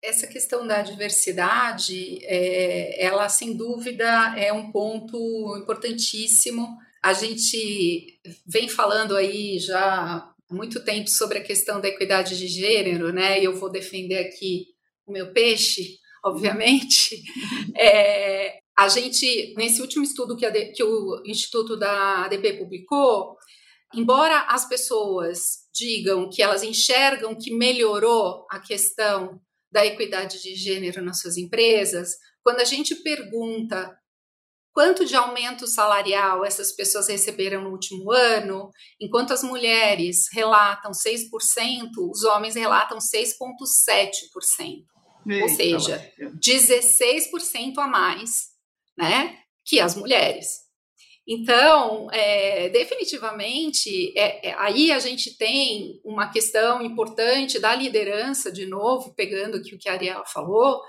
[0.04, 4.06] Essa questão da diversidade, é, ela sem dúvida
[4.38, 6.78] é um ponto importantíssimo.
[7.02, 13.14] A gente vem falando aí já muito tempo sobre a questão da equidade de gênero,
[13.14, 13.40] né?
[13.40, 14.68] E eu vou defender aqui
[15.06, 17.24] o meu peixe, obviamente.
[17.78, 23.38] É, a gente, nesse último estudo que, a, que o Instituto da ADP publicou,
[23.94, 29.40] embora as pessoas digam que elas enxergam que melhorou a questão
[29.72, 32.12] da equidade de gênero nas suas empresas,
[32.44, 33.98] quando a gente pergunta
[34.74, 41.30] quanto de aumento salarial essas pessoas receberam no último ano, enquanto as mulheres relatam 6%,
[42.12, 44.84] os homens relatam 6,7%.
[45.42, 48.50] Ou seja, 16% a mais
[48.98, 50.63] né, que as mulheres.
[51.28, 58.66] Então, é, definitivamente, é, é, aí a gente tem uma questão importante da liderança, de
[58.66, 60.82] novo, pegando aqui o que a Ariela falou,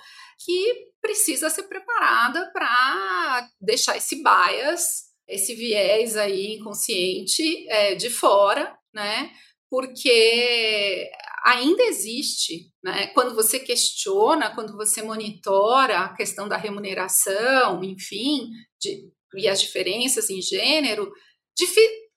[0.44, 8.76] que precisa ser preparada para deixar esse bias, esse viés aí inconsciente é, de fora,
[8.92, 9.30] né?
[9.70, 11.10] Porque
[11.44, 13.08] ainda existe, né?
[13.08, 18.48] Quando você questiona, quando você monitora a questão da remuneração, enfim,
[18.80, 21.12] de, e as diferenças em gênero,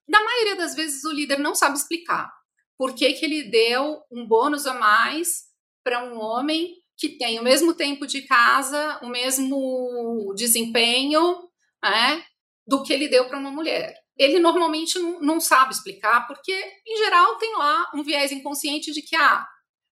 [0.07, 2.31] na maioria das vezes o líder não sabe explicar
[2.77, 5.45] por que, que ele deu um bônus a mais
[5.83, 11.47] para um homem que tem o mesmo tempo de casa, o mesmo desempenho,
[11.83, 12.23] né,
[12.65, 13.95] do que ele deu para uma mulher.
[14.17, 16.53] Ele normalmente não, sabe explicar, porque,
[16.87, 19.45] em geral, tem lá um viés inconsciente de que ah,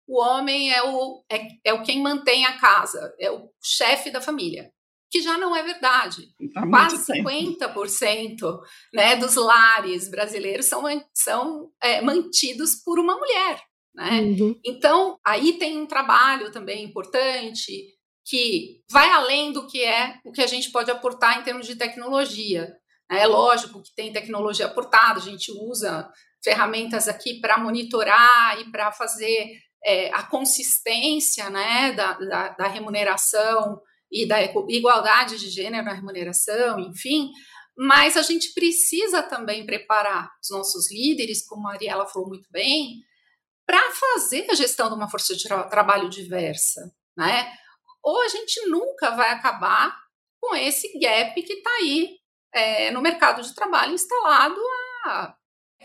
[0.07, 4.19] o homem é o, é, é o quem mantém a casa, é o chefe da
[4.19, 4.71] família.
[5.11, 6.29] Que já não é verdade.
[6.55, 8.59] Há Quase 50%
[8.93, 13.61] né, dos lares brasileiros são, são é, mantidos por uma mulher.
[13.93, 14.21] Né?
[14.21, 14.59] Uhum.
[14.65, 17.95] Então, aí tem um trabalho também importante
[18.27, 21.75] que vai além do que é o que a gente pode aportar em termos de
[21.75, 22.75] tecnologia.
[23.09, 23.21] Né?
[23.21, 26.11] É lógico que tem tecnologia aportada, a gente usa
[26.43, 33.79] ferramentas aqui para monitorar e para fazer é, a consistência né, da, da, da, remuneração
[34.15, 37.31] e da igualdade de gênero na remuneração, enfim,
[37.77, 43.03] mas a gente precisa também preparar os nossos líderes, como a Ariela falou muito bem,
[43.65, 47.51] para fazer a gestão de uma força de tra trabalho diversa, né?
[48.01, 49.93] Ou a gente nunca vai acabar
[50.39, 52.17] com esse gap que está aí
[52.53, 54.61] é, no mercado de trabalho instalado
[55.05, 55.35] há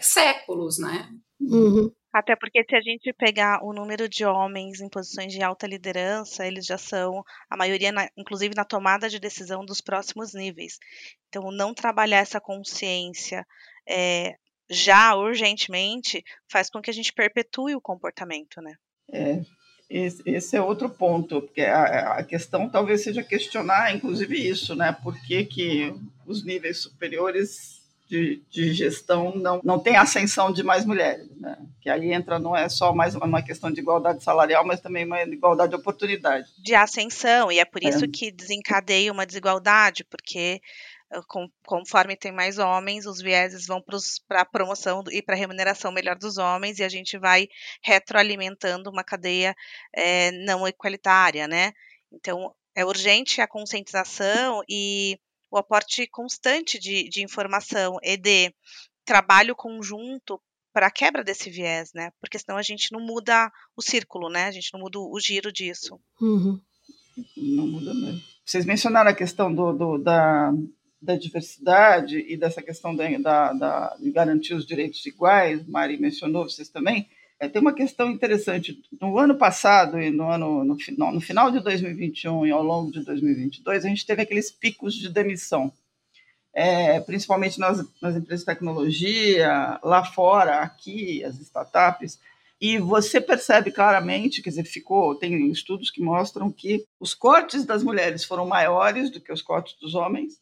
[0.00, 1.10] séculos, né?
[1.40, 1.90] Uhum.
[2.12, 6.44] Até porque se a gente pegar o número de homens em posições de alta liderança,
[6.44, 10.78] eles já são a maioria, na, inclusive na tomada de decisão dos próximos níveis.
[11.28, 13.46] Então, não trabalhar essa consciência
[13.88, 14.34] é,
[14.68, 18.74] já urgentemente faz com que a gente perpetue o comportamento, né?
[19.12, 19.40] É,
[19.88, 24.92] esse, esse é outro ponto, porque a, a, questão talvez seja questionar, inclusive isso, né?
[24.92, 25.94] Por que, que
[26.24, 27.79] os níveis superiores
[28.10, 31.56] de, de, gestão não, não tem ascensão de mais mulheres, né?
[31.80, 35.22] Que aí entra, não é só mais uma questão de igualdade salarial, mas também uma
[35.22, 36.50] igualdade de oportunidade.
[36.58, 38.08] De ascensão, e é por isso é.
[38.08, 40.60] que desencadeia uma desigualdade, porque
[41.12, 41.22] ah,
[41.64, 43.80] conforme tem mais homens, os vieses vão
[44.26, 47.46] para a promoção e para a remuneração melhor dos homens, e a gente vai
[47.80, 49.54] retroalimentando uma cadeia
[49.94, 51.72] é, não igualitária, né?
[52.12, 55.16] Então, é urgente a conscientização e
[55.50, 58.54] o aporte constante de, de informação e de
[59.04, 60.40] trabalho conjunto
[60.72, 62.12] para a quebra desse viés, né?
[62.20, 64.44] Porque senão a gente não muda o círculo, né?
[64.44, 65.98] A gente não muda o giro disso.
[66.20, 66.60] Uhum.
[67.36, 68.22] Não muda mesmo.
[68.44, 70.52] Vocês mencionaram a questão do, do da,
[71.02, 76.48] da diversidade e dessa questão da, da, da, de garantir os direitos iguais, Mari mencionou,
[76.48, 77.08] vocês também.
[77.40, 78.78] É, tem uma questão interessante.
[79.00, 82.92] No ano passado e no, ano, no, final, no final de 2021 e ao longo
[82.92, 85.72] de 2022, a gente teve aqueles picos de demissão,
[86.52, 92.20] é, principalmente nas, nas empresas de tecnologia, lá fora, aqui, as startups.
[92.60, 97.82] E você percebe claramente, quer dizer, ficou, tem estudos que mostram que os cortes das
[97.82, 100.38] mulheres foram maiores do que os cortes dos homens,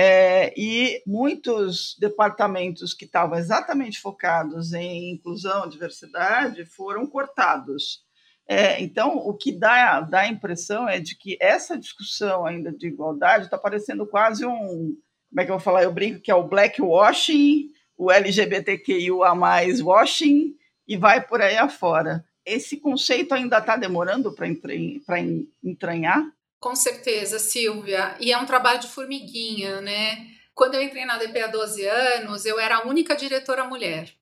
[0.00, 8.04] é, e muitos departamentos que estavam exatamente focados em inclusão, diversidade, foram cortados.
[8.46, 12.86] É, então, o que dá, dá a impressão é de que essa discussão ainda de
[12.86, 14.96] igualdade está parecendo quase um.
[15.30, 15.82] Como é que eu vou falar?
[15.82, 19.12] Eu brinco que é o blackwashing, o LGBTQIA
[19.82, 20.54] washing,
[20.86, 22.24] e vai por aí afora.
[22.46, 24.46] Esse conceito ainda está demorando para
[25.60, 26.37] entranhar?
[26.60, 28.16] Com certeza, Silvia.
[28.20, 30.26] E é um trabalho de formiguinha, né?
[30.54, 34.12] Quando eu entrei na DP há 12 anos, eu era a única diretora mulher.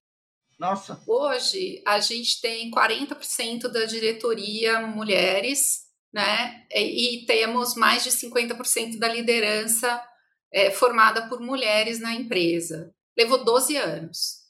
[0.59, 1.03] Nossa.
[1.07, 6.67] Hoje, a gente tem 40% da diretoria mulheres, né?
[6.71, 10.03] E, temos mais de 50% da liderança
[10.53, 12.95] é, formada por mulheres na empresa.
[13.17, 14.47] Levou 12 anos.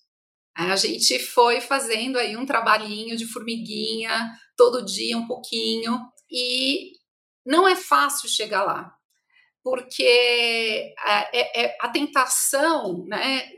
[0.56, 6.92] A gente foi fazendo aí um trabalhinho de formiguinha, todo dia um pouquinho, e
[7.46, 8.92] não é fácil chegar lá,
[9.62, 13.48] porque a, é, é, a tentação né,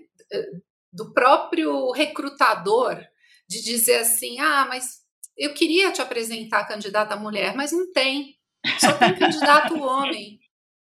[0.92, 3.02] do próprio recrutador
[3.48, 5.02] de dizer assim: ah, mas
[5.36, 8.38] eu queria te apresentar a candidata mulher, mas não tem,
[8.78, 10.38] só tem candidato homem,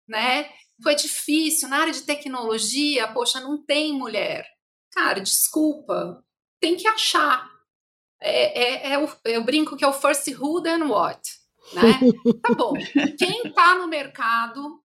[0.09, 0.49] né?
[0.83, 4.47] Foi difícil, na área de tecnologia, poxa, não tem mulher.
[4.93, 6.25] Cara, desculpa,
[6.61, 7.51] tem que achar.
[8.21, 11.42] É, é, é o, eu brinco que é o first who, then what
[11.73, 11.83] né?
[12.43, 12.73] Tá bom.
[13.19, 14.83] Quem está no mercado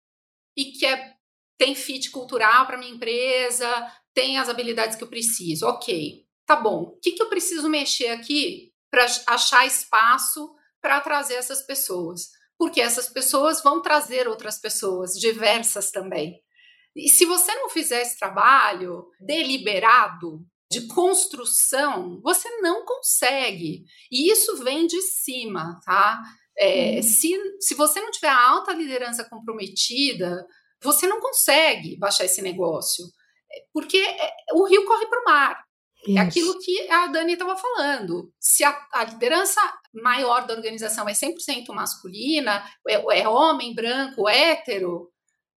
[0.57, 1.17] e quer
[1.59, 3.69] tem fit cultural para minha empresa,
[4.13, 6.27] tem as habilidades que eu preciso, ok.
[6.45, 6.83] Tá bom.
[6.83, 12.31] O que, que eu preciso mexer aqui para achar espaço para trazer essas pessoas?
[12.59, 16.43] Porque essas pessoas vão trazer outras pessoas, diversas também.
[16.97, 23.85] E se você não fizer esse trabalho deliberado, de construção, você não consegue.
[24.11, 26.19] E isso vem de cima, tá?
[26.59, 27.03] É, uhum.
[27.03, 30.47] se, se você não tiver a alta liderança comprometida,
[30.83, 33.05] você não consegue baixar esse negócio.
[33.51, 35.65] É, porque é, o rio corre para o mar.
[36.07, 36.19] Isso.
[36.19, 38.33] É aquilo que a Dani estava falando.
[38.39, 39.61] Se a, a, liderança
[39.95, 45.13] maior da organização é 100% masculina, é, é homem, branco, hétero,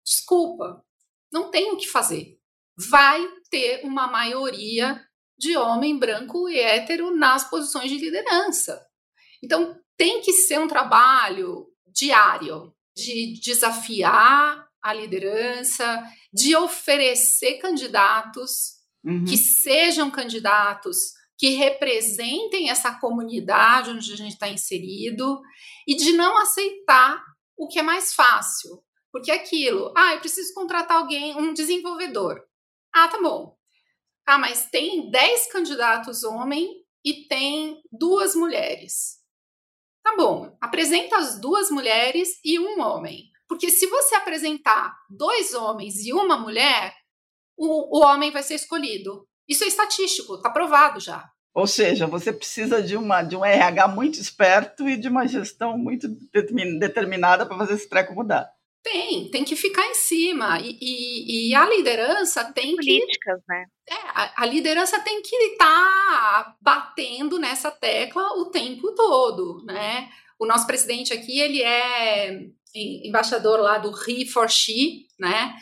[0.05, 0.83] desculpa,
[1.31, 2.37] não tem o que fazer.
[2.77, 5.03] Vai ter uma maioria
[5.37, 8.85] de homem branco e hétero nas posições de liderança.
[9.43, 19.25] Então, tem que ser um trabalho diário de desafiar a liderança, de oferecer candidatos uhum.
[19.25, 20.97] que sejam candidatos
[21.37, 25.41] que representem essa comunidade onde a gente está inserido
[25.87, 27.21] e de não aceitar
[27.57, 28.83] o que é mais fácil.
[29.11, 32.41] Porque é aquilo, ah, eu preciso contratar alguém, um desenvolvedor.
[32.93, 33.57] Ah, tá bom.
[34.25, 39.14] Ah, mas tem 10 candidatos homem e tem duas mulheres.
[40.05, 43.31] Tá bom, apresenta as duas mulheres e um homem.
[43.49, 46.93] Porque se você apresentar dois homens e uma mulher,
[47.57, 49.27] o, o homem vai ser escolhido.
[49.49, 51.27] Isso é estatístico, tá provado já.
[51.55, 55.75] Ou seja, você precisa de, uma, de um RH muito esperto e de uma gestão
[55.75, 56.07] muito
[56.77, 58.47] determinada para fazer esse treco mudar.
[58.85, 60.59] Tem, tem que ficar em cima.
[60.59, 63.51] E, e, e a liderança tem Políticas, que.
[63.51, 63.65] né?
[63.89, 70.07] É, a, a, liderança tem que estar tá batendo nessa tecla o tempo todo, né?
[70.37, 72.41] O nosso presidente aqui, ele é
[72.75, 75.55] embaixador lá do He for She, né?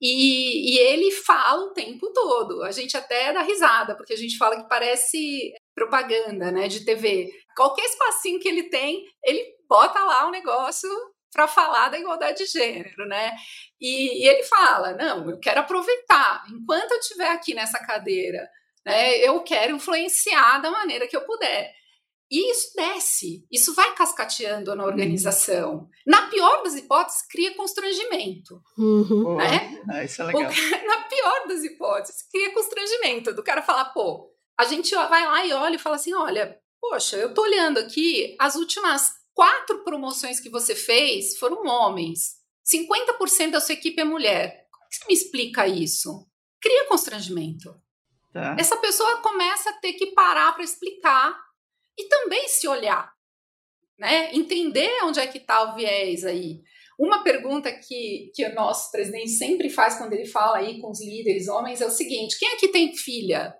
[0.00, 2.62] E, e, ele fala o tempo todo.
[2.62, 7.28] A gente até dá risada, porque a gente fala que parece propaganda, né, de TV.
[7.56, 10.88] Qualquer espacinho que ele tem, ele bota lá o um negócio
[11.32, 13.32] para falar da igualdade de gênero, né?
[13.80, 18.48] E, e, ele fala: não, eu quero aproveitar, enquanto eu estiver aqui nessa cadeira,
[18.84, 21.72] né, eu quero influenciar da maneira que eu puder.
[22.30, 25.88] E isso desce, isso vai cascateando na organização.
[26.06, 28.60] Na pior das hipóteses, cria constrangimento.
[28.76, 29.36] Uhum.
[29.36, 29.82] Né?
[29.90, 30.42] Ah, isso é legal.
[30.86, 35.52] na pior das hipóteses, cria constrangimento do cara falar, pô, a gente vai lá e
[35.54, 40.50] olha e fala assim: olha, poxa, eu tô olhando aqui, as últimas quatro promoções que
[40.50, 42.38] você fez foram homens.
[42.66, 44.66] 50% da sua equipe é mulher.
[44.72, 46.28] Como você me explica isso?
[46.60, 47.72] Cria constrangimento.
[48.32, 48.56] Tá.
[48.58, 51.38] Essa pessoa começa a ter que parar para explicar
[51.96, 53.12] e também se olhar,
[53.96, 54.34] né?
[54.34, 56.60] Entender onde é que está o viés aí.
[56.98, 61.00] Uma pergunta que, que o nosso presidente sempre faz quando ele fala aí com os
[61.00, 63.54] líderes homens é o seguinte: quem aqui tem filha?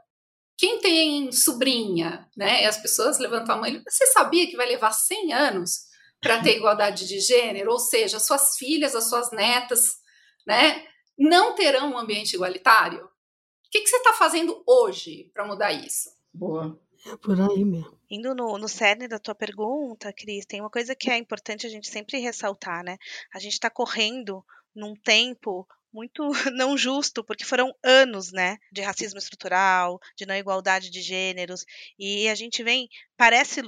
[0.59, 2.29] Quem tem sobrinha?
[2.37, 2.65] Né?
[2.65, 3.83] E as pessoas levantam a mão.
[3.89, 5.87] Você sabia que vai levar 100 anos
[6.21, 7.71] para ter igualdade de gênero?
[7.71, 9.99] Ou seja, as suas filhas, as suas netas,
[10.45, 10.85] né,
[11.17, 13.05] não terão um ambiente igualitário?
[13.05, 16.11] O que, que você está fazendo hoje para mudar isso?
[16.35, 16.77] Boa.
[17.07, 17.97] É por aí mesmo.
[18.11, 21.71] Indo no, no cerne da tua pergunta, Cris, tem uma coisa que é importante a
[21.71, 22.97] gente sempre ressaltar, né?
[23.33, 24.45] A gente está correndo
[24.75, 30.91] num tempo muito não justo, porque foram anos, né, de racismo estrutural, de não igualdade
[30.91, 31.65] de gêneros,
[31.99, 33.63] e a gente vem, parece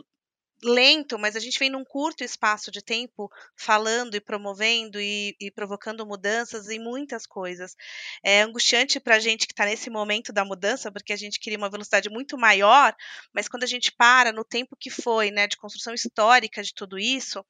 [0.62, 5.50] lento, mas a gente vem num curto espaço de tempo falando e promovendo e, e
[5.50, 7.74] provocando mudanças em muitas coisas.
[8.22, 11.58] É angustiante para a gente que está nesse momento da mudança, porque a gente queria
[11.58, 12.94] uma velocidade muito maior,
[13.32, 16.98] mas quando a gente para no tempo que foi, né, de construção histórica de tudo
[16.98, 17.44] isso,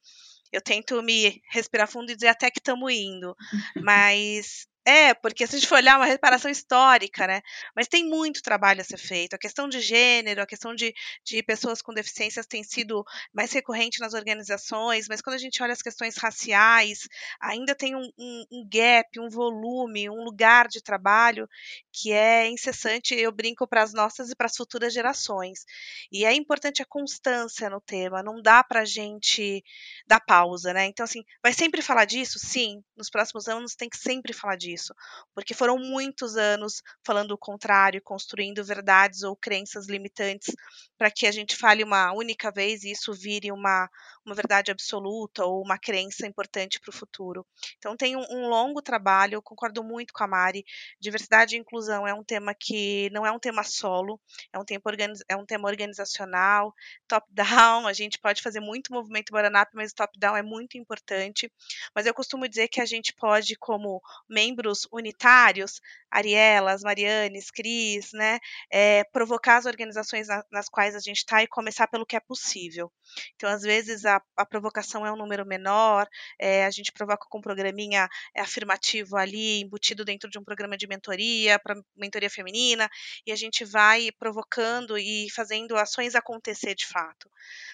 [0.53, 3.37] eu tento me respirar fundo e dizer até que estamos indo.
[3.85, 7.43] Mas é, porque se a gente for olhar uma reparação histórica, né?
[7.77, 9.35] Mas tem muito trabalho a ser feito.
[9.35, 10.93] A questão de gênero, a questão de,
[11.25, 15.73] de pessoas com deficiências tem sido mais recorrente nas organizações, mas quando a gente olha
[15.73, 17.09] as questões raciais,
[17.41, 21.49] ainda tem um, um, um gap, um volume, um lugar de trabalho
[21.93, 25.65] que é incessante, eu brinco para as nossas e para as futuras gerações.
[26.11, 29.63] E é importante a constância no tema, não dá para a gente
[30.05, 30.87] dar pausa, né?
[30.87, 32.41] Então, assim, vai sempre falar disso?
[32.41, 34.95] Sim, nos próximos anos tem que sempre falar disso disso,
[35.35, 40.55] porque foram muitos anos falando o contrário, construindo verdades ou crenças limitantes
[40.97, 43.89] para que a gente fale uma única vez e isso vire uma,
[44.31, 47.45] uma verdade absoluta ou uma crença importante para o futuro.
[47.79, 50.65] Então tem um, um, longo trabalho, eu concordo muito com a Mari.
[51.01, 54.21] Diversidade e inclusão é um tema que não é um tema solo,
[54.53, 54.89] é um, tempo
[55.29, 56.73] é um tema organizacional,
[57.09, 61.51] top-down, a gente pode fazer muito movimento bottom-up, mas top-down é muito importante.
[61.95, 68.39] Mas eu costumo dizer que a gente pode, como membros unitários, Arielas, Marianes, Cris, né,
[68.71, 72.21] é, provocar as organizações na, nas quais a gente está e começar pelo que é
[72.21, 72.93] possível.
[73.35, 77.39] Então, às vezes, a, a provocação é um número menor, é, a gente provoca com
[77.39, 82.89] um programinha é, afirmativo ali, embutido dentro de um programa de mentoria, para mentoria feminina,
[83.27, 87.31] e a gente vai provocando e fazendo ações acontecer de fato.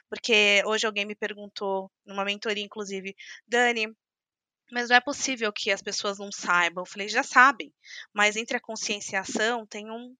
[0.08, 3.14] Porque hoje alguém me perguntou, numa mentoria, inclusive,
[3.46, 3.94] Dani,
[4.70, 6.82] mas não é possível que as pessoas não saibam.
[6.82, 7.72] Eu falei, já sabem,
[8.12, 10.14] mas entre a consciência e a ação tem um,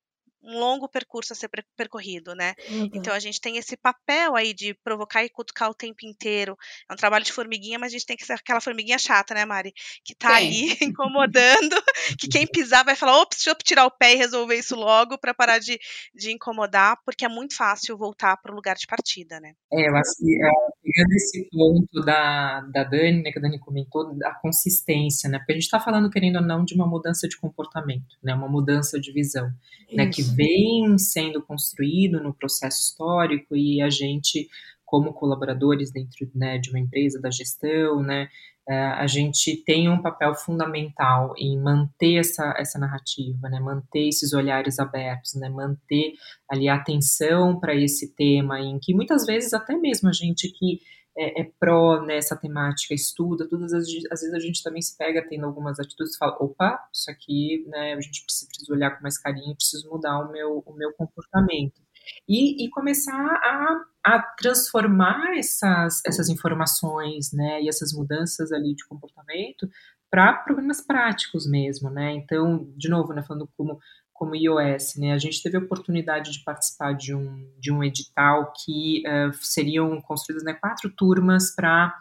[0.47, 2.55] um longo percurso a ser percorrido, né?
[2.71, 2.89] Uhum.
[2.95, 6.57] Então a gente tem esse papel aí de provocar e cutucar o tempo inteiro.
[6.89, 9.45] É um trabalho de formiguinha, mas a gente tem que ser aquela formiguinha chata, né,
[9.45, 9.73] Mari?
[10.05, 10.35] Que tá Sim.
[10.35, 11.77] ali incomodando,
[12.19, 15.19] que quem pisar vai falar, ops, deixa eu tirar o pé e resolver isso logo
[15.19, 15.79] para parar de,
[16.15, 19.55] de incomodar, porque é muito fácil voltar para o lugar de partida, né?
[19.73, 20.51] É, eu acho que é,
[20.83, 25.39] pegando esse ponto da, da Dani, né, que a Dani comentou, da consistência, né?
[25.39, 28.35] Porque a gente está falando, querendo ou não, de uma mudança de comportamento, né?
[28.35, 29.51] Uma mudança de visão,
[29.93, 30.07] né?
[30.09, 34.49] Que vem sendo construído no processo histórico e a gente,
[34.85, 38.29] como colaboradores dentro né, de uma empresa da gestão, né,
[38.69, 44.33] é, a gente tem um papel fundamental em manter essa, essa narrativa, né, manter esses
[44.33, 46.15] olhares abertos, né, manter
[46.51, 50.81] ali a atenção para esse tema, em que muitas vezes até mesmo a gente que
[51.17, 55.27] é, é pró nessa temática, estuda, todas as, às vezes a gente também se pega
[55.29, 59.03] tendo algumas atitudes e fala, opa, isso aqui, né, a gente precisa, precisa olhar com
[59.03, 61.81] mais carinho, preciso mudar o meu, o meu comportamento.
[62.29, 68.87] E, e começar a, a transformar essas, essas informações, né, e essas mudanças ali de
[68.87, 69.69] comportamento
[70.11, 72.13] para programas práticos mesmo, né?
[72.13, 73.79] Então, de novo, né, falando como
[74.19, 75.13] como iOS, né?
[75.13, 80.01] A gente teve a oportunidade de participar de um, de um edital que uh, seriam
[80.01, 81.95] construídas né, quatro turmas para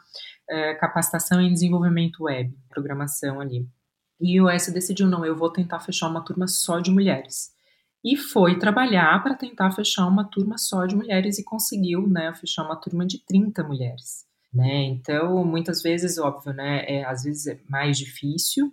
[0.50, 3.68] uh, capacitação em desenvolvimento web, programação ali.
[4.20, 7.54] E o iOS decidiu, não, eu vou tentar fechar uma turma só de mulheres.
[8.04, 12.64] E foi trabalhar para tentar fechar uma turma só de mulheres e conseguiu, né, fechar
[12.64, 14.26] uma turma de 30 mulheres.
[14.54, 14.84] Né?
[14.84, 18.72] Então, muitas vezes, óbvio, né, é, às vezes é mais difícil,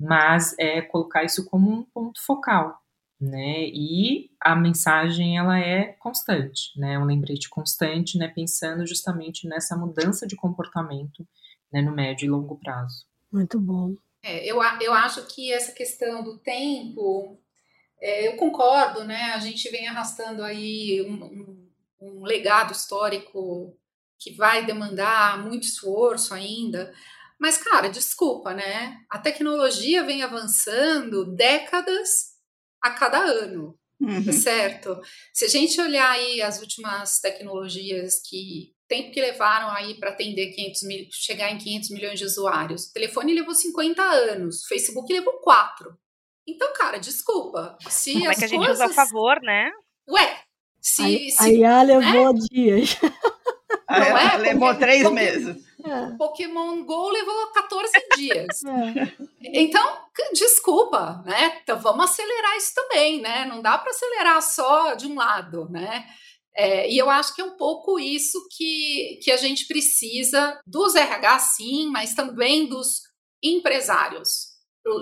[0.00, 2.79] mas é colocar isso como um ponto focal,
[3.20, 3.66] né?
[3.66, 6.98] E a mensagem ela é constante, né?
[6.98, 8.28] Um lembrete constante, né?
[8.28, 11.26] Pensando justamente nessa mudança de comportamento,
[11.72, 11.82] né?
[11.82, 13.04] No médio e longo prazo.
[13.30, 13.94] Muito bom.
[14.22, 17.38] É, eu, eu acho que essa questão do tempo,
[18.00, 19.32] é, eu concordo, né?
[19.34, 23.76] A gente vem arrastando aí um, um, um legado histórico
[24.18, 26.92] que vai demandar muito esforço ainda.
[27.38, 28.98] Mas, cara, desculpa, né?
[29.08, 32.29] A tecnologia vem avançando décadas
[32.82, 34.32] a cada ano, uhum.
[34.32, 35.00] certo?
[35.32, 40.52] Se a gente olhar aí as últimas tecnologias que tempo que levaram aí para atender
[40.52, 45.12] 500 mil, chegar em 500 milhões de usuários, o telefone levou 50 anos, o Facebook
[45.12, 45.96] levou 4.
[46.48, 47.78] Então, cara, desculpa.
[47.88, 49.70] Se Como é que a gente usa a favor, né?
[50.08, 50.40] Ué,
[50.80, 51.02] se.
[51.02, 52.40] A, se, a IA levou né?
[52.50, 52.96] dias.
[53.88, 54.36] Não é?
[54.38, 55.69] Levou três meses.
[55.84, 56.16] É.
[56.16, 58.64] Pokémon Go levou 14 dias.
[58.64, 59.60] É.
[59.60, 59.98] Então,
[60.32, 61.60] desculpa, né?
[61.62, 63.44] Então vamos acelerar isso também, né?
[63.46, 66.06] Não dá para acelerar só de um lado, né?
[66.54, 70.94] É, e eu acho que é um pouco isso que, que a gente precisa dos
[70.94, 73.02] RH, sim, mas também dos
[73.42, 74.50] empresários,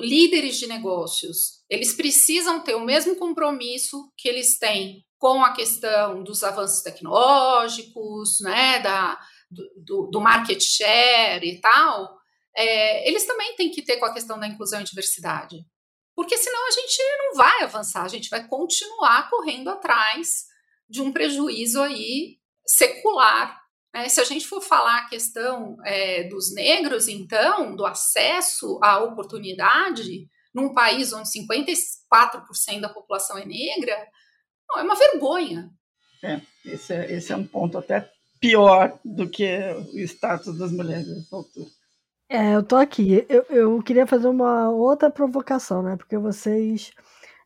[0.01, 1.63] líderes de negócios.
[1.69, 8.39] Eles precisam ter o mesmo compromisso que eles têm com a questão dos avanços tecnológicos,
[8.41, 9.19] né, da,
[9.51, 12.19] do, do market share e tal,
[12.57, 15.65] é, eles também têm que ter com a questão da inclusão e diversidade.
[16.15, 20.47] Porque senão a gente não vai avançar, a gente vai continuar correndo atrás
[20.89, 23.61] de um prejuízo aí secular.
[23.95, 24.09] Né?
[24.09, 30.29] Se a gente for falar a questão é, dos negros, então, do acesso à oportunidade,
[30.53, 33.97] num país onde 54% da população é negra,
[34.69, 35.71] não, é uma vergonha.
[36.23, 38.11] É, esse é, esse é um ponto até
[38.41, 39.47] pior do que
[39.95, 41.69] o status das mulheres nessa altura.
[42.31, 43.25] É, eu tô aqui.
[43.29, 45.97] Eu, eu queria fazer uma outra provocação, né?
[45.97, 46.93] Porque vocês.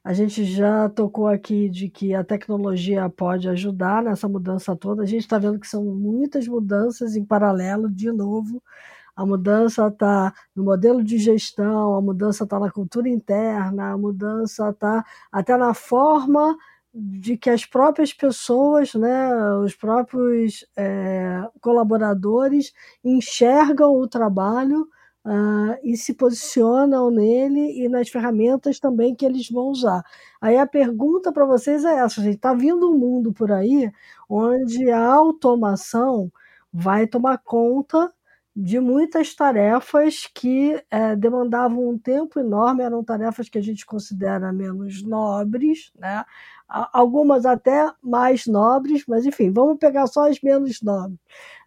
[0.04, 5.02] A gente já tocou aqui de que a tecnologia pode ajudar nessa mudança toda.
[5.02, 8.60] A gente está vendo que são muitas mudanças em paralelo, de novo.
[9.14, 14.70] A mudança está no modelo de gestão, a mudança está na cultura interna, a mudança
[14.70, 16.56] está até na forma
[16.94, 22.72] de que as próprias pessoas, né, os próprios é, colaboradores
[23.02, 24.88] enxergam o trabalho
[25.24, 30.02] uh, e se posicionam nele e nas ferramentas também que eles vão usar.
[30.40, 33.90] Aí a pergunta para vocês é essa: está vindo um mundo por aí
[34.28, 36.30] onde a automação
[36.72, 38.12] vai tomar conta
[38.54, 44.52] de muitas tarefas que é, demandavam um tempo enorme, eram tarefas que a gente considera
[44.52, 46.24] menos nobres, né?
[46.92, 51.18] algumas até mais nobres, mas enfim, vamos pegar só as menos nobres,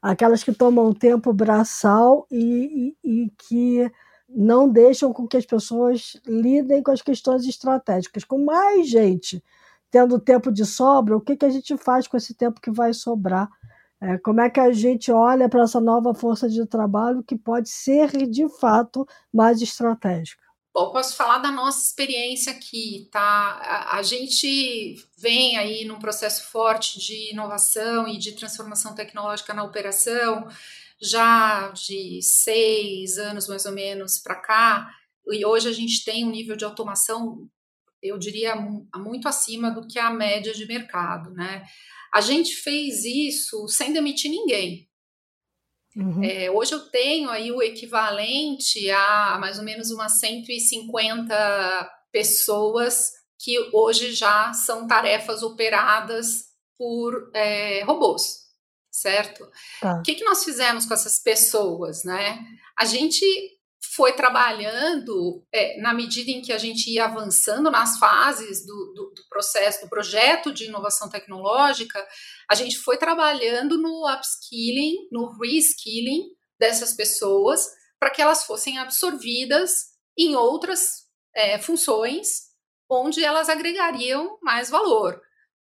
[0.02, 3.92] aquelas que tomam tempo braçal e, e, e que
[4.28, 8.24] não deixam com que as pessoas lidem com as questões estratégicas.
[8.24, 9.44] Com mais gente
[9.92, 12.94] tendo tempo de sobra, o que, que a gente faz com esse tempo que vai
[12.94, 13.50] sobrar?
[14.06, 17.70] É, como é que a gente olha para essa nova força de trabalho que pode
[17.70, 19.04] ser, de fato,
[19.34, 20.44] mais estratégica?
[20.72, 23.20] Bom, posso falar da nossa experiência aqui, tá?
[23.20, 29.64] A, a, gente vem aí num processo forte de inovação e de transformação tecnológica na
[29.64, 30.48] operação,
[31.02, 34.88] já de seis anos mais ou menos para cá,
[35.28, 37.50] e hoje a gente tem um nível de automação,
[38.04, 38.56] eu diria,
[38.96, 41.66] muito acima do que a média de mercado, né?
[42.16, 44.90] A gente fez isso sem demitir ninguém.
[45.98, 46.24] Uhum.
[46.24, 53.60] É, hoje eu tenho aí o equivalente a mais ou menos umas 150 pessoas que
[53.74, 56.46] hoje já são tarefas operadas
[56.78, 58.46] por é, robôs,
[58.90, 59.46] certo?
[59.82, 60.00] Tá.
[60.00, 62.40] O que, que nós fizemos com essas pessoas, né?
[62.80, 63.26] A gente
[63.96, 69.14] foi trabalhando é, na medida em que a gente ia avançando nas fases do, do,
[69.16, 72.06] do, processo, do projeto de inovação tecnológica,
[72.50, 76.24] a gente foi trabalhando no upskilling, no reskilling
[76.60, 77.66] dessas pessoas,
[78.00, 79.72] para que elas fossem absorvidas
[80.18, 82.54] em outras é, funções
[82.90, 85.22] onde elas agregariam mais valor.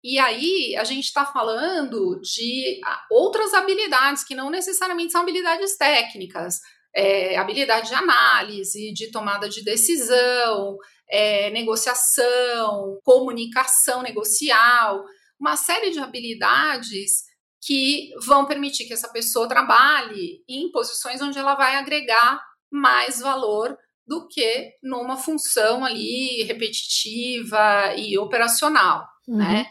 [0.03, 5.77] E aí a gente está falando de ah, outras habilidades que não necessariamente são habilidades
[5.77, 6.61] técnicas,
[6.95, 10.77] é, habilidade de análise, de tomada de decisão,
[11.09, 15.05] é, negociação, comunicação negocial,
[15.39, 17.25] uma série de habilidades
[17.63, 23.77] que vão permitir que essa pessoa trabalhe em posições onde ela vai agregar mais valor
[24.07, 29.37] do que numa função ali repetitiva e operacional, uhum.
[29.37, 29.67] né?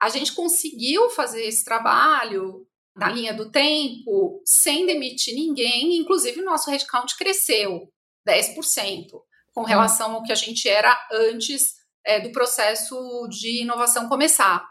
[0.00, 2.66] A gente conseguiu fazer esse trabalho
[2.96, 7.92] na linha do tempo sem demitir ninguém, inclusive o nosso headcount cresceu
[8.26, 9.10] 10%
[9.54, 9.66] com uhum.
[9.66, 11.74] relação ao que a gente era antes
[12.04, 14.66] é, do processo de inovação começar.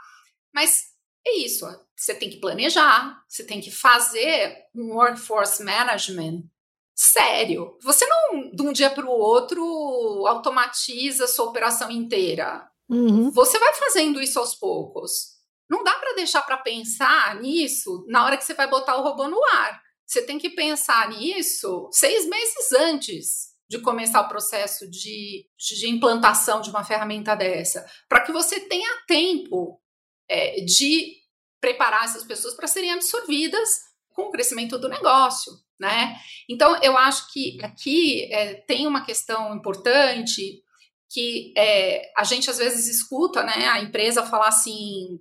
[0.53, 0.86] Mas
[1.26, 1.65] é isso,
[1.95, 6.43] você tem que planejar, você tem que fazer um workforce management
[6.95, 7.78] sério.
[7.84, 9.61] Você não, de um dia para o outro,
[10.28, 12.67] automatiza a sua operação inteira.
[12.89, 13.30] Uhum.
[13.32, 15.34] Você vai fazendo isso aos poucos.
[15.70, 19.28] Não dá para deixar para pensar nisso na hora que você vai botar o robô
[19.28, 19.82] no ar.
[20.05, 26.61] Você tem que pensar nisso seis meses antes de começar o processo de, de implantação
[26.61, 29.82] de uma ferramenta dessa, para que você tenha tempo
[30.30, 31.16] é, de
[31.59, 33.70] preparar essas pessoas para serem absorvidas
[34.09, 36.16] com o crescimento do negócio, né?
[36.47, 40.61] Então, eu acho que aqui é, tem uma questão importante
[41.09, 45.20] que é, a gente às vezes escuta, né, a empresa falar assim,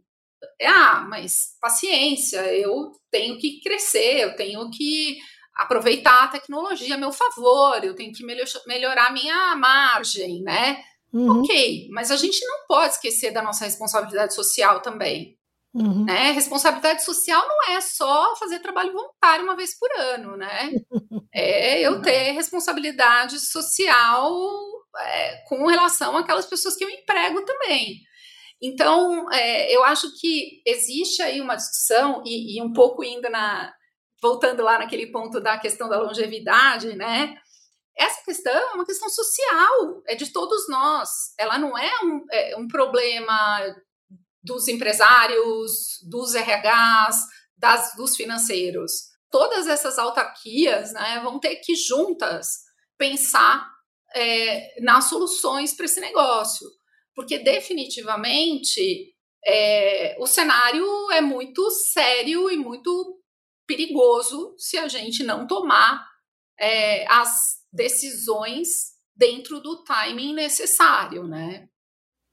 [0.62, 5.18] ah, mas paciência, eu tenho que crescer, eu tenho que
[5.54, 8.24] aproveitar a tecnologia a meu favor, eu tenho que
[8.66, 10.82] melhorar a minha margem, né?
[11.12, 11.42] Uhum.
[11.42, 15.38] Ok, mas a gente não pode esquecer da nossa responsabilidade social também.
[15.72, 16.04] Uhum.
[16.04, 16.30] Né?
[16.30, 20.72] Responsabilidade social não é só fazer trabalho voluntário uma vez por ano, né?
[21.36, 24.32] É eu ter responsabilidade social
[25.00, 28.02] é, com relação àquelas pessoas que eu emprego também.
[28.66, 33.70] Então, é, eu acho que existe aí uma discussão, e, e, um pouco indo na.
[34.22, 37.36] voltando lá naquele ponto da questão da longevidade, né?
[37.94, 41.10] Essa questão é uma questão social, é de todos nós.
[41.38, 43.60] Ela não é um, é um problema
[44.42, 47.16] dos empresários, dos RHs,
[47.58, 48.92] das, dos financeiros.
[49.30, 52.60] Todas essas autarquias né, vão ter que juntas
[52.96, 53.68] pensar
[54.14, 56.66] é, nas soluções para esse negócio,
[57.14, 59.14] porque definitivamente
[59.46, 63.20] é, o cenário é muito sério e muito
[63.66, 66.06] perigoso se a gente não tomar
[66.58, 71.68] é, as decisões dentro do timing necessário, né?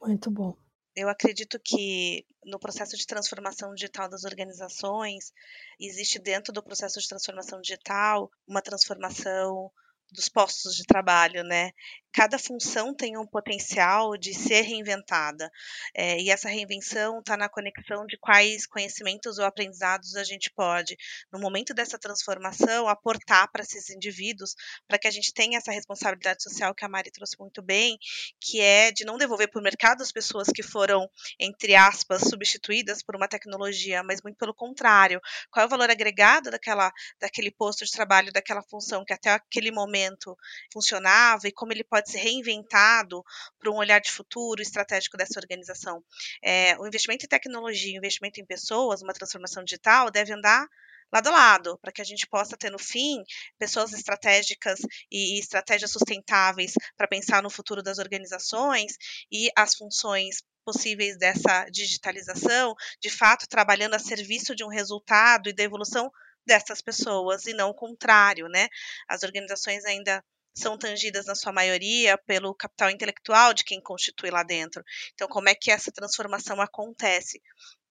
[0.01, 0.57] Muito bom.
[0.95, 5.32] Eu acredito que no processo de transformação digital das organizações,
[5.79, 9.71] existe dentro do processo de transformação digital uma transformação
[10.11, 11.71] dos postos de trabalho, né?
[12.14, 15.49] Cada função tem um potencial de ser reinventada.
[15.95, 20.97] É, e essa reinvenção está na conexão de quais conhecimentos ou aprendizados a gente pode,
[21.32, 24.55] no momento dessa transformação, aportar para esses indivíduos,
[24.88, 27.97] para que a gente tenha essa responsabilidade social que a Mari trouxe muito bem,
[28.39, 31.09] que é de não devolver para o mercado as pessoas que foram,
[31.39, 35.22] entre aspas, substituídas por uma tecnologia, mas muito pelo contrário.
[35.49, 39.72] Qual é o valor agregado daquela, daquele posto de trabalho, daquela função que até aquele
[39.72, 40.36] momento
[40.74, 43.24] funcionava e como ele pode pode ser reinventado
[43.60, 46.04] para um olhar de futuro estratégico dessa organização.
[46.43, 50.68] É, o investimento em tecnologia, o investimento em pessoas, uma transformação digital, deve andar
[51.14, 53.22] lado a lado, para que a gente possa ter no fim
[53.60, 54.80] pessoas estratégicas
[55.12, 58.93] e estratégias sustentáveis para pensar no futuro das organizações
[59.30, 65.54] e as funções possíveis dessa digitalização, de fato trabalhando a serviço de um resultado e
[65.54, 66.10] da evolução
[66.45, 68.70] dessas pessoas e não o contrário, né?
[69.08, 70.24] As organizações ainda
[70.54, 74.84] são tangidas na sua maioria pelo capital intelectual de quem constitui lá dentro.
[75.14, 77.41] Então, como é que essa transformação acontece?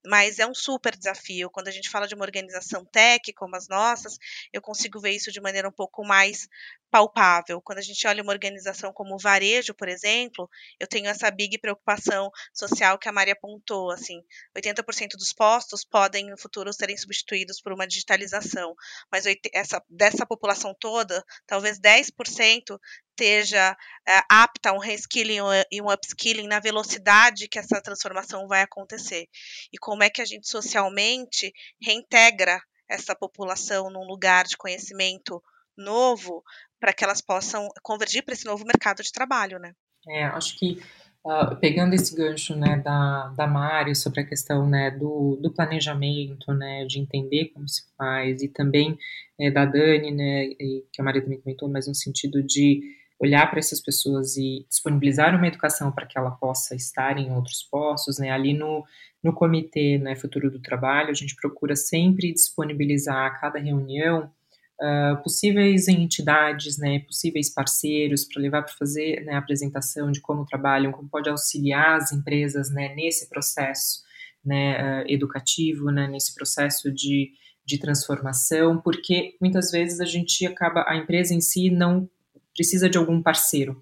[0.06, 1.50] Mas é um super desafio.
[1.50, 4.18] Quando a gente fala de uma organização tech como as nossas,
[4.52, 6.48] eu consigo ver isso de maneira um pouco mais
[6.90, 7.62] palpável.
[7.62, 11.58] Quando a gente olha uma organização como o varejo, por exemplo, eu tenho essa big
[11.58, 14.20] preocupação social que a Maria apontou, assim,
[14.56, 18.74] 80% dos postos podem no futuro serem substituídos por uma digitalização,
[19.10, 22.78] mas essa, dessa população toda, talvez 10%
[23.10, 23.76] esteja
[24.08, 25.38] é, apta a um reskilling
[25.70, 29.26] e um upskilling na velocidade que essa transformação vai acontecer.
[29.72, 31.52] E como é que a gente socialmente
[31.82, 35.42] reintegra essa população num lugar de conhecimento
[35.76, 36.42] novo
[36.78, 39.72] para que elas possam convergir para esse novo mercado de trabalho, né?
[40.08, 40.82] É, acho que
[41.24, 46.52] uh, pegando esse gancho, né, da, da Mari sobre a questão, né, do, do planejamento,
[46.52, 48.98] né, de entender como se faz, e também
[49.38, 52.80] é, da Dani, né, e, que a Maria também comentou, mas no sentido de
[53.20, 57.62] olhar para essas pessoas e disponibilizar uma educação para que ela possa estar em outros
[57.62, 58.82] postos, né, ali no,
[59.22, 64.32] no comitê, né, Futuro do Trabalho, a gente procura sempre disponibilizar a cada reunião
[64.80, 70.46] uh, possíveis entidades, né, possíveis parceiros para levar para fazer né, a apresentação de como
[70.46, 74.00] trabalham, como pode auxiliar as empresas né, nesse processo
[74.42, 77.32] né, uh, educativo, né, nesse processo de,
[77.66, 82.08] de transformação, porque muitas vezes a gente acaba, a empresa em si não
[82.54, 83.80] precisa de algum parceiro,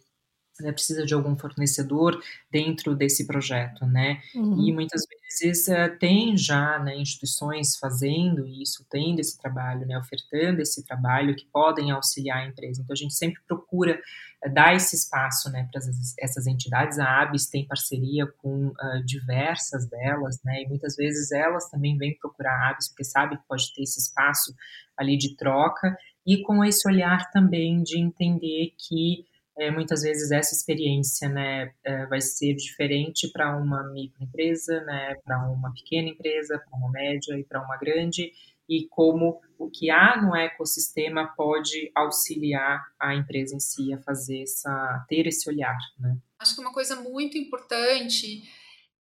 [0.60, 4.20] né, precisa de algum fornecedor dentro desse projeto, né?
[4.34, 4.66] Uhum.
[4.66, 10.60] E muitas vezes uh, tem já né, instituições fazendo isso, tendo esse trabalho, né, ofertando
[10.60, 12.82] esse trabalho que podem auxiliar a empresa.
[12.82, 14.00] Então a gente sempre procura
[14.44, 15.80] uh, dar esse espaço, né, para
[16.20, 16.98] essas entidades.
[16.98, 20.62] A ABS tem parceria com uh, diversas delas, né?
[20.62, 24.00] E muitas vezes elas também vêm procurar a ABS porque sabe que pode ter esse
[24.00, 24.52] espaço
[24.96, 25.96] ali de troca
[26.29, 29.24] e com esse olhar também de entender que
[29.57, 35.49] é, muitas vezes essa experiência né, é, vai ser diferente para uma microempresa, né, para
[35.49, 38.31] uma pequena empresa, para uma média e para uma grande,
[38.68, 44.43] e como o que há no ecossistema pode auxiliar a empresa em si a fazer
[44.43, 45.79] essa, ter esse olhar.
[45.99, 46.14] Né?
[46.39, 48.43] Acho que uma coisa muito importante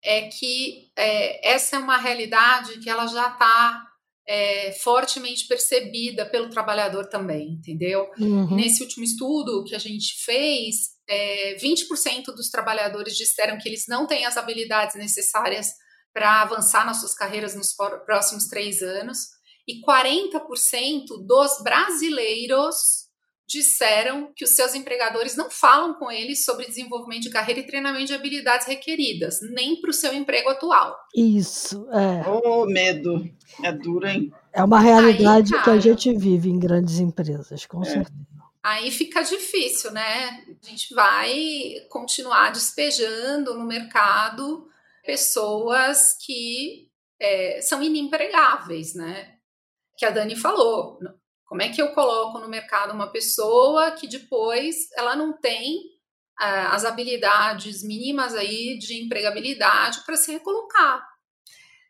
[0.01, 3.86] é que é, essa é uma realidade que ela já está
[4.27, 8.09] é, fortemente percebida pelo trabalhador também, entendeu?
[8.19, 8.55] Uhum.
[8.55, 14.05] Nesse último estudo que a gente fez, é, 20% dos trabalhadores disseram que eles não
[14.05, 15.71] têm as habilidades necessárias
[16.13, 17.73] para avançar nas suas carreiras nos
[18.05, 19.19] próximos três anos,
[19.67, 23.06] e 40% dos brasileiros
[23.47, 28.07] disseram que os seus empregadores não falam com eles sobre desenvolvimento de carreira e treinamento
[28.07, 30.95] de habilidades requeridas, nem para o seu emprego atual.
[31.15, 32.29] Isso, é.
[32.29, 33.23] Oh, medo.
[33.63, 34.31] É duro, hein?
[34.51, 37.85] É uma realidade Aí, cara, que a gente vive em grandes empresas, com é.
[37.85, 38.27] certeza.
[38.61, 40.45] Aí fica difícil, né?
[40.61, 44.67] A gente vai continuar despejando no mercado
[45.05, 49.35] pessoas que é, são inempregáveis, né?
[49.95, 50.99] Que a Dani falou.
[51.47, 55.77] Como é que eu coloco no mercado uma pessoa que depois ela não tem
[56.39, 61.01] uh, as habilidades mínimas aí de empregabilidade para se recolocar?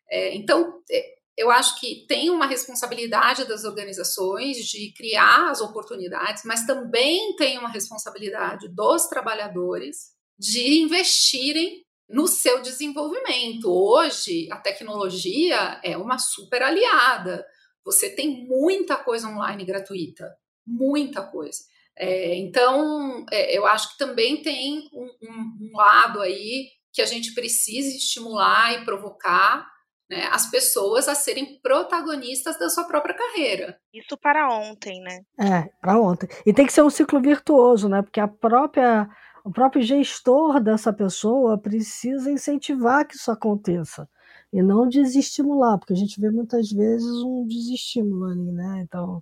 [0.10, 6.44] É, então, é, eu acho que tem uma responsabilidade das organizações de criar as oportunidades,
[6.46, 13.70] mas também tem uma responsabilidade dos trabalhadores de investirem no seu desenvolvimento.
[13.70, 17.46] Hoje, a tecnologia é uma super aliada.
[17.88, 20.30] Você tem muita coisa online gratuita,
[20.68, 21.60] muita coisa.
[21.98, 27.06] É, então, é, eu acho que também tem um, um, um, lado aí que a
[27.06, 29.66] gente precisa estimular e provocar
[30.10, 33.80] né, as pessoas a serem protagonistas da sua própria carreira.
[33.94, 35.22] Isso para ontem, né?
[35.40, 36.28] É, para ontem.
[36.46, 38.02] E tem que ser um ciclo virtuoso, né?
[38.02, 39.08] Porque a própria,
[39.46, 44.10] o próprio gestor dessa pessoa precisa incentivar que isso aconteça
[44.52, 48.82] e não desestimular, porque a gente vê muitas vezes um desestímulo ali, né?
[48.84, 49.22] Então,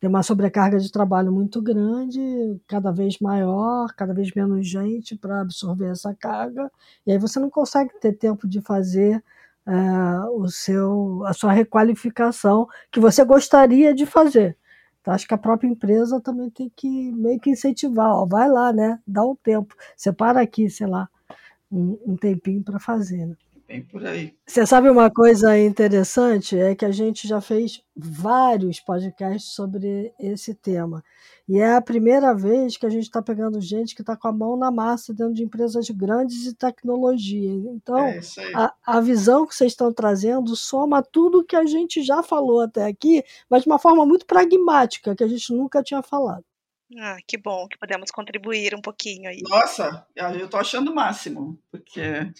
[0.00, 2.20] tem uma sobrecarga de trabalho muito grande,
[2.66, 6.70] cada vez maior, cada vez menos gente para absorver essa carga,
[7.06, 9.22] e aí você não consegue ter tempo de fazer
[9.66, 9.72] é,
[10.30, 14.56] o seu, a sua requalificação que você gostaria de fazer.
[15.00, 18.72] Então, acho que a própria empresa também tem que meio que incentivar, ó, vai lá,
[18.72, 19.00] né?
[19.06, 21.08] Dá um tempo, separa aqui, sei lá,
[21.70, 23.26] um, um tempinho para fazer.
[23.26, 23.36] Né?
[23.72, 24.34] Bem por aí.
[24.46, 26.58] Você sabe uma coisa interessante?
[26.58, 31.02] É que a gente já fez vários podcasts sobre esse tema.
[31.48, 34.32] E é a primeira vez que a gente está pegando gente que está com a
[34.32, 37.50] mão na massa dentro de empresas grandes de tecnologia.
[37.50, 38.20] Então, é
[38.54, 42.84] a, a visão que vocês estão trazendo soma tudo que a gente já falou até
[42.84, 46.44] aqui, mas de uma forma muito pragmática, que a gente nunca tinha falado.
[46.98, 49.40] Ah, que bom que podemos contribuir um pouquinho aí.
[49.48, 52.30] Nossa, eu estou achando o máximo, porque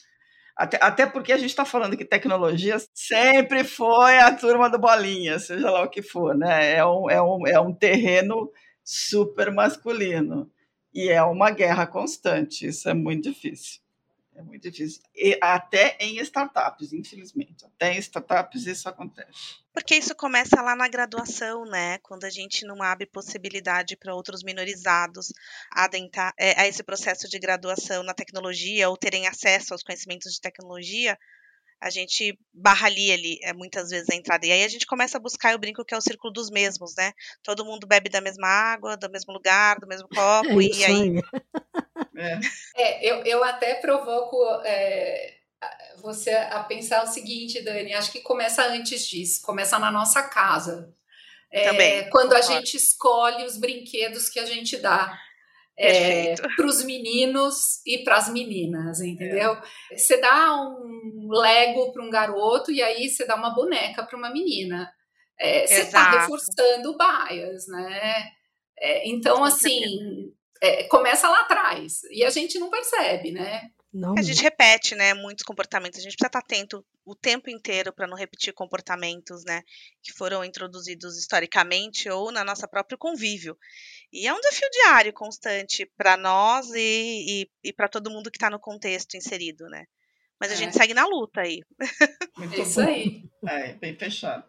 [0.56, 5.38] até, até porque a gente está falando que tecnologia sempre foi a turma do bolinha,
[5.38, 6.76] seja lá o que for, né?
[6.76, 8.50] É um, é um, é um terreno
[8.84, 10.50] super masculino.
[10.94, 13.80] E é uma guerra constante, isso é muito difícil.
[14.34, 15.02] É muito difícil.
[15.14, 17.64] E até em startups, infelizmente.
[17.64, 19.60] Até em startups isso acontece.
[19.72, 21.98] Porque isso começa lá na graduação, né?
[21.98, 25.32] Quando a gente não abre possibilidade para outros minorizados
[25.70, 30.40] adentrar é, a esse processo de graduação na tecnologia ou terem acesso aos conhecimentos de
[30.40, 31.18] tecnologia,
[31.82, 34.46] a gente barra ali, ali é, muitas vezes a entrada.
[34.46, 36.94] E aí a gente começa a buscar, eu brinco que é o círculo dos mesmos,
[36.96, 37.12] né?
[37.42, 41.22] Todo mundo bebe da mesma água, do mesmo lugar, do mesmo copo, é e aí.
[42.16, 42.38] É.
[42.76, 45.34] é, eu, eu até provoco é,
[45.96, 50.94] você a pensar o seguinte, Dani, acho que começa antes disso, começa na nossa casa.
[51.50, 52.52] É, Também, quando concordo.
[52.52, 55.18] a gente escolhe os brinquedos que a gente dá
[55.78, 59.52] é, para os meninos e para as meninas, entendeu?
[59.90, 59.96] É.
[59.96, 64.30] Você dá um Lego para um garoto e aí você dá uma boneca para uma
[64.30, 64.92] menina.
[65.38, 68.30] é, você está reforçando o bias, né?
[68.78, 73.70] É, então, assim, é, começa lá atrás e a gente não percebe, né?
[73.92, 74.14] Não.
[74.16, 75.98] A gente repete, né, muitos comportamentos.
[75.98, 79.62] A gente precisa estar atento o tempo inteiro para não repetir comportamentos, né,
[80.02, 83.56] que foram introduzidos historicamente ou na nossa próprio convívio.
[84.10, 88.38] E é um desafio diário, constante para nós e, e, e para todo mundo que
[88.38, 89.84] está no contexto inserido, né?
[90.40, 90.56] Mas a é.
[90.56, 91.60] gente segue na luta aí.
[92.36, 92.88] Muito Isso bom.
[92.88, 93.24] aí.
[93.46, 94.44] É, bem fechado.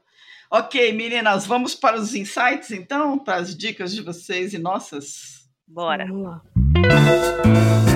[0.50, 5.50] Ok, meninas, vamos para os insights então, para as dicas de vocês e nossas.
[5.68, 6.06] Bora.
[6.06, 7.93] Vamos lá.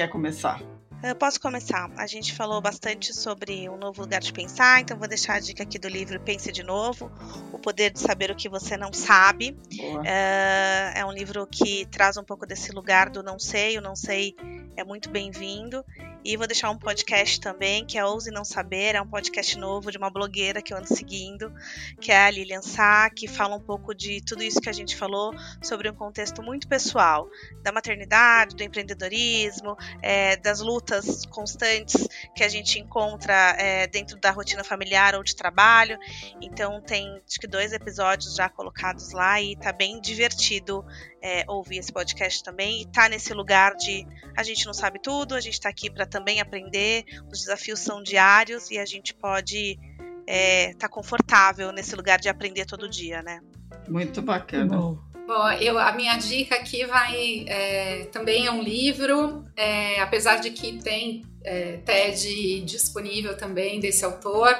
[0.00, 0.79] Quer começar?
[1.02, 1.90] Eu posso começar.
[1.96, 5.62] A gente falou bastante sobre um novo lugar de pensar, então vou deixar a dica
[5.62, 7.10] aqui do livro Pense de Novo:
[7.52, 9.56] O Poder de Saber o que Você Não Sabe.
[10.04, 13.96] É, é um livro que traz um pouco desse lugar do não sei, o não
[13.96, 14.36] sei
[14.76, 15.84] é muito bem-vindo.
[16.22, 19.90] E vou deixar um podcast também, que é Ouse Não Saber, é um podcast novo
[19.90, 21.50] de uma blogueira que eu ando seguindo,
[21.98, 24.96] que é a Lilian Sá, que fala um pouco de tudo isso que a gente
[24.96, 25.32] falou,
[25.62, 27.26] sobre um contexto muito pessoal,
[27.62, 30.89] da maternidade, do empreendedorismo, é, das lutas
[31.30, 35.98] constantes que a gente encontra é, dentro da rotina familiar ou de trabalho.
[36.40, 40.84] Então tem acho que dois episódios já colocados lá e tá bem divertido
[41.22, 45.34] é, ouvir esse podcast também e tá nesse lugar de a gente não sabe tudo,
[45.34, 49.72] a gente está aqui para também aprender, os desafios são diários e a gente pode
[49.72, 53.40] estar é, tá confortável nesse lugar de aprender todo dia, né?
[53.88, 54.76] Muito bacana.
[54.76, 55.09] Bom.
[55.30, 60.50] Bom, eu, a minha dica aqui vai é, também é um livro, é, apesar de
[60.50, 64.52] que tem é, TED disponível também desse autor,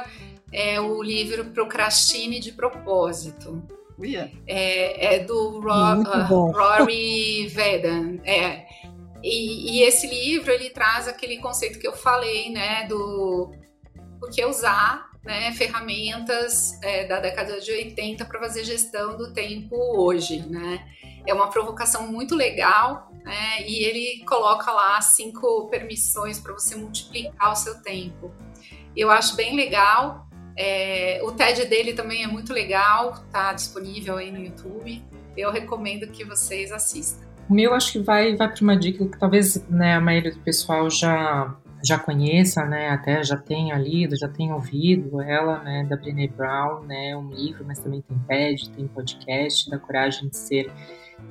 [0.53, 3.61] é o livro Procrastine de Propósito.
[4.47, 8.21] É, é, do Ro, uh, Rory Vedan.
[8.25, 8.64] É.
[9.25, 13.53] E, e, esse livro ele traz aquele conceito que eu falei, né, do
[14.21, 19.77] por que usar né, ferramentas é, da década de 80 para fazer gestão do tempo
[19.77, 20.87] hoje, né?
[21.27, 23.62] É uma provocação muito legal, né?
[23.66, 28.33] E ele coloca lá cinco permissões para você multiplicar o seu tempo.
[28.97, 30.27] Eu acho bem legal.
[30.57, 35.03] É, o TED dele também é muito legal, tá disponível aí no YouTube.
[35.37, 37.27] Eu recomendo que vocês assistam.
[37.49, 40.39] O meu acho que vai, vai para uma dica que talvez né, a maioria do
[40.41, 41.55] pessoal já,
[41.85, 46.83] já conheça, né, até já tenha lido, já tenha ouvido ela, né, da Brené Brown,
[46.83, 50.70] né, um livro, mas também tem TED, tem podcast, da coragem de ser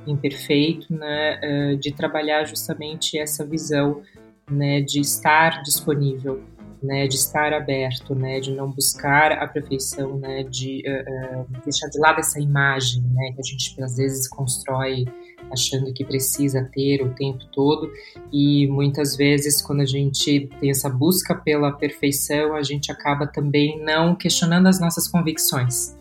[0.07, 4.01] imperfeito, né, eh, de trabalhar justamente essa visão,
[4.49, 6.43] né, de estar disponível,
[6.81, 11.99] né, de estar aberto, né, de não buscar a perfeição, né, de uh, deixar de
[11.99, 15.05] lado essa imagem, né, que a gente às vezes constrói
[15.51, 17.91] achando que precisa ter o tempo todo
[18.31, 23.81] e muitas vezes quando a gente tem essa busca pela perfeição, a gente acaba também
[23.83, 25.97] não questionando as nossas convicções.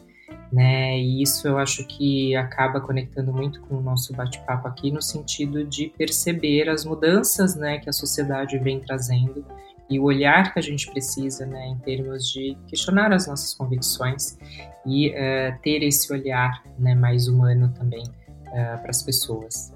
[0.52, 0.98] Né?
[0.98, 5.62] E isso eu acho que acaba conectando muito com o nosso bate-papo aqui no sentido
[5.62, 9.44] de perceber as mudanças, né, que a sociedade vem trazendo
[9.90, 14.38] e o olhar que a gente precisa, né, em termos de questionar as nossas convicções
[14.86, 18.04] e uh, ter esse olhar, né, mais humano também
[18.48, 19.72] uh, para as pessoas.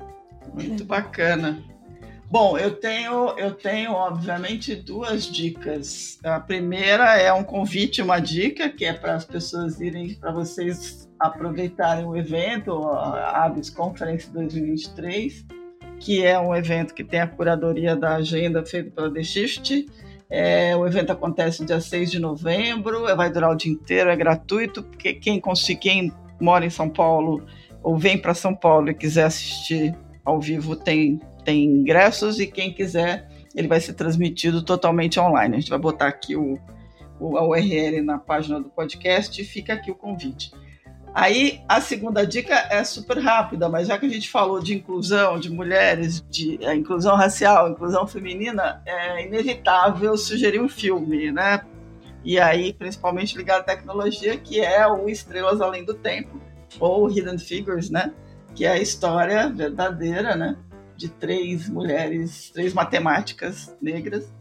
[0.54, 1.62] Muito bacana.
[2.32, 6.18] Bom, eu tenho, eu tenho obviamente duas dicas.
[6.24, 11.06] A primeira é um convite, uma dica que é para as pessoas irem, para vocês
[11.20, 15.44] aproveitarem o evento, a Aves Conference 2023,
[16.00, 19.86] que é um evento que tem a curadoria da agenda feita pela The Shift.
[20.30, 24.82] É, o evento acontece dia 6 de novembro, vai durar o dia inteiro, é gratuito,
[24.82, 25.38] porque quem
[25.78, 26.10] quem
[26.40, 27.44] mora em São Paulo
[27.82, 32.72] ou vem para São Paulo e quiser assistir ao vivo tem, tem ingressos e quem
[32.72, 35.56] quiser ele vai ser transmitido totalmente online.
[35.56, 36.58] A gente vai botar aqui o,
[37.20, 40.52] o a URL na página do podcast e fica aqui o convite.
[41.14, 45.38] Aí a segunda dica é super rápida, mas já que a gente falou de inclusão
[45.38, 51.60] de mulheres, de é, inclusão racial, inclusão feminina, é inevitável sugerir um filme, né?
[52.24, 56.40] E aí, principalmente ligado à tecnologia, que é o Estrelas Além do Tempo,
[56.80, 58.12] ou Hidden Figures, né?
[58.54, 60.56] Que é a história verdadeira, né?
[60.96, 64.32] De três mulheres, três matemáticas negras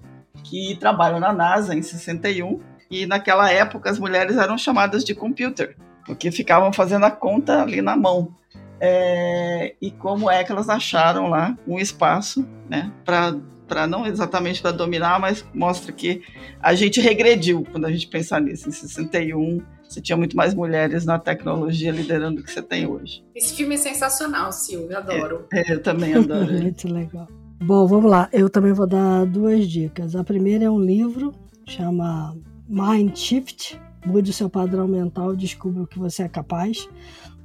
[0.44, 2.60] que trabalham na NASA em 61
[2.90, 5.76] e naquela época as mulheres eram chamadas de computer,
[6.06, 8.36] porque ficavam fazendo a conta ali na mão.
[8.80, 12.92] É, e como é que elas acharam lá um espaço, né?
[13.06, 13.36] Para
[13.72, 16.22] para não exatamente para dominar, mas mostra que
[16.62, 18.68] a gente regrediu quando a gente pensar nisso.
[18.68, 23.24] Em 61, você tinha muito mais mulheres na tecnologia liderando do que você tem hoje.
[23.34, 25.48] Esse filme é sensacional, Silvia, adoro.
[25.54, 26.52] É, é, eu também adoro.
[26.52, 27.30] muito legal.
[27.64, 28.28] Bom, vamos lá.
[28.34, 30.18] Eu também vou dar duas dicas.
[30.18, 31.34] A primeira é um livro,
[31.66, 32.36] chama
[32.68, 33.80] Mind Shift.
[34.06, 36.90] Mude o seu padrão mental, descubra o que você é capaz,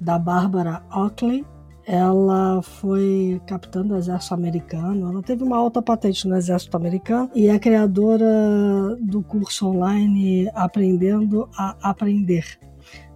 [0.01, 1.45] da Bárbara Oakley
[1.87, 7.49] ela foi capitã do exército americano, ela teve uma alta patente no exército americano e
[7.49, 8.27] é criadora
[9.01, 12.59] do curso online Aprendendo a Aprender.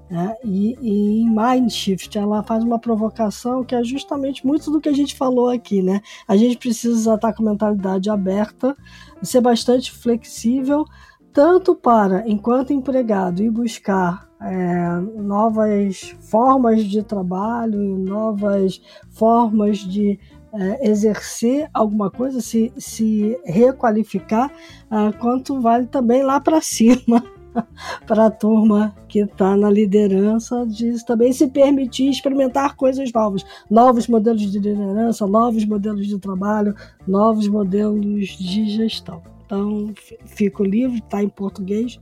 [0.09, 0.35] Né?
[0.45, 4.93] E, e, em Mindshift ela faz uma provocação que é justamente muito do que a
[4.93, 6.01] gente falou aqui, né?
[6.27, 8.77] A gente precisa estar com mentalidade aberta,
[9.23, 10.85] ser bastante flexível,
[11.33, 18.81] tanto para, enquanto empregado, ir buscar é, novas formas de trabalho, novas
[19.11, 20.19] formas de
[20.53, 24.51] é, exercer alguma coisa, se, se requalificar,
[24.91, 27.23] é, quanto vale também lá para cima.
[28.07, 34.07] para a turma que está na liderança de também se permitir experimentar coisas novas, novos
[34.07, 36.75] modelos de liderança, novos modelos de trabalho,
[37.07, 39.21] novos modelos de gestão.
[39.45, 39.93] Então,
[40.27, 41.99] fico livre, está em português,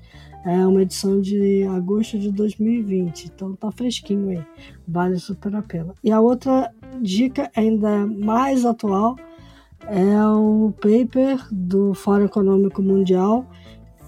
[0.49, 4.42] é uma edição de agosto de 2020, então tá fresquinho aí.
[4.86, 5.94] Vale super a pena.
[6.03, 6.72] E a outra
[7.03, 9.16] dica ainda mais atual
[9.86, 13.46] é o paper do Fórum Econômico Mundial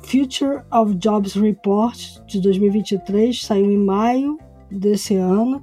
[0.02, 4.38] Future of Jobs Report de 2023, saiu em maio
[4.70, 5.62] desse ano.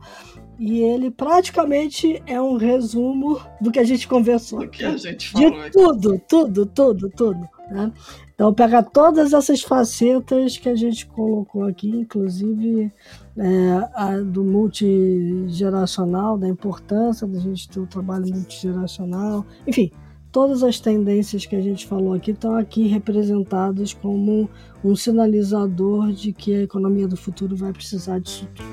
[0.59, 4.59] E ele praticamente é um resumo do que a gente conversou.
[4.59, 5.51] Do que a gente falou.
[5.51, 7.49] De tudo, tudo, tudo, tudo.
[7.69, 7.91] Né?
[8.37, 12.93] Então, pega todas essas facetas que a gente colocou aqui, inclusive
[13.35, 19.91] é, a do multigeracional, da importância da gente ter um trabalho multigeracional, enfim,
[20.31, 24.47] todas as tendências que a gente falou aqui estão aqui representadas como
[24.83, 28.67] um sinalizador de que a economia do futuro vai precisar disso tudo.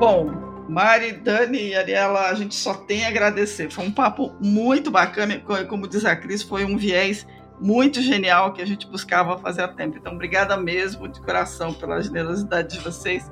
[0.00, 0.30] Bom,
[0.66, 3.70] Mari, Dani e Ariela, a gente só tem a agradecer.
[3.70, 5.38] Foi um papo muito bacana,
[5.68, 7.26] como diz a Cris, foi um viés
[7.60, 9.98] muito genial que a gente buscava fazer há tempo.
[9.98, 13.30] Então, obrigada mesmo de coração pela generosidade de vocês.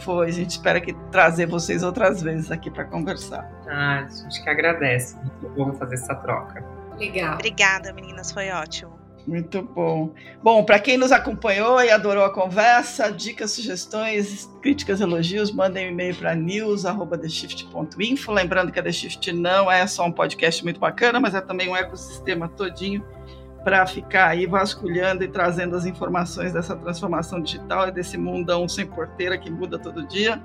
[0.00, 3.50] Foi, a gente espera que trazer vocês outras vezes aqui para conversar.
[3.66, 5.16] Ah, a gente que agradece.
[5.16, 6.62] Muito bom fazer essa troca.
[6.98, 7.36] Legal.
[7.36, 8.99] Obrigada, meninas, foi ótimo.
[9.26, 10.12] Muito bom.
[10.42, 15.90] Bom, para quem nos acompanhou e adorou a conversa, dicas, sugestões, críticas, elogios, mandem um
[15.90, 18.32] e-mail para news@theshift.info.
[18.32, 21.68] Lembrando que a The Shift não é só um podcast muito bacana, mas é também
[21.68, 23.04] um ecossistema todinho
[23.62, 28.86] para ficar aí vasculhando e trazendo as informações dessa transformação digital e desse mundão sem
[28.86, 30.42] porteira que muda todo dia.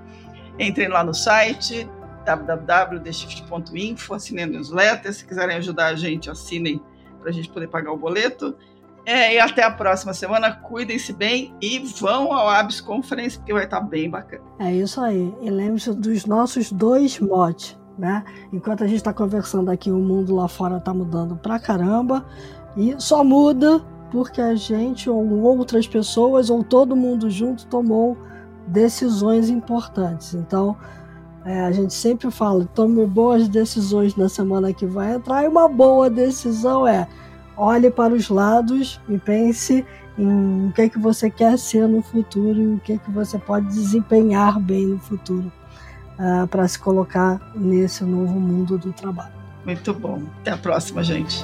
[0.59, 1.89] Entrem lá no site
[2.25, 5.13] www.theshift.info, assinem a newsletter.
[5.13, 6.81] Se quiserem ajudar a gente, assinem
[7.25, 8.55] para a gente poder pagar o boleto.
[9.03, 10.51] É, e até a próxima semana.
[10.51, 14.43] Cuidem-se bem e vão ao Abs Conference, porque vai estar tá bem bacana.
[14.59, 15.33] É isso aí.
[15.41, 17.77] E lembre-se dos nossos dois motes.
[17.97, 18.23] Né?
[18.51, 22.25] Enquanto a gente está conversando aqui, o mundo lá fora está mudando pra caramba.
[22.77, 28.17] E só muda porque a gente, ou outras pessoas, ou todo mundo junto tomou
[28.67, 30.33] decisões importantes.
[30.35, 30.77] Então,
[31.45, 35.69] é, a gente sempre fala, tome boas decisões na semana que vai entrar, e uma
[35.69, 37.07] boa decisão é
[37.57, 39.85] olhe para os lados e pense
[40.17, 43.11] em o que é que você quer ser no futuro e o que é que
[43.11, 45.51] você pode desempenhar bem no futuro
[46.19, 49.33] uh, para se colocar nesse novo mundo do trabalho.
[49.65, 50.21] Muito bom.
[50.41, 51.43] Até a próxima, gente.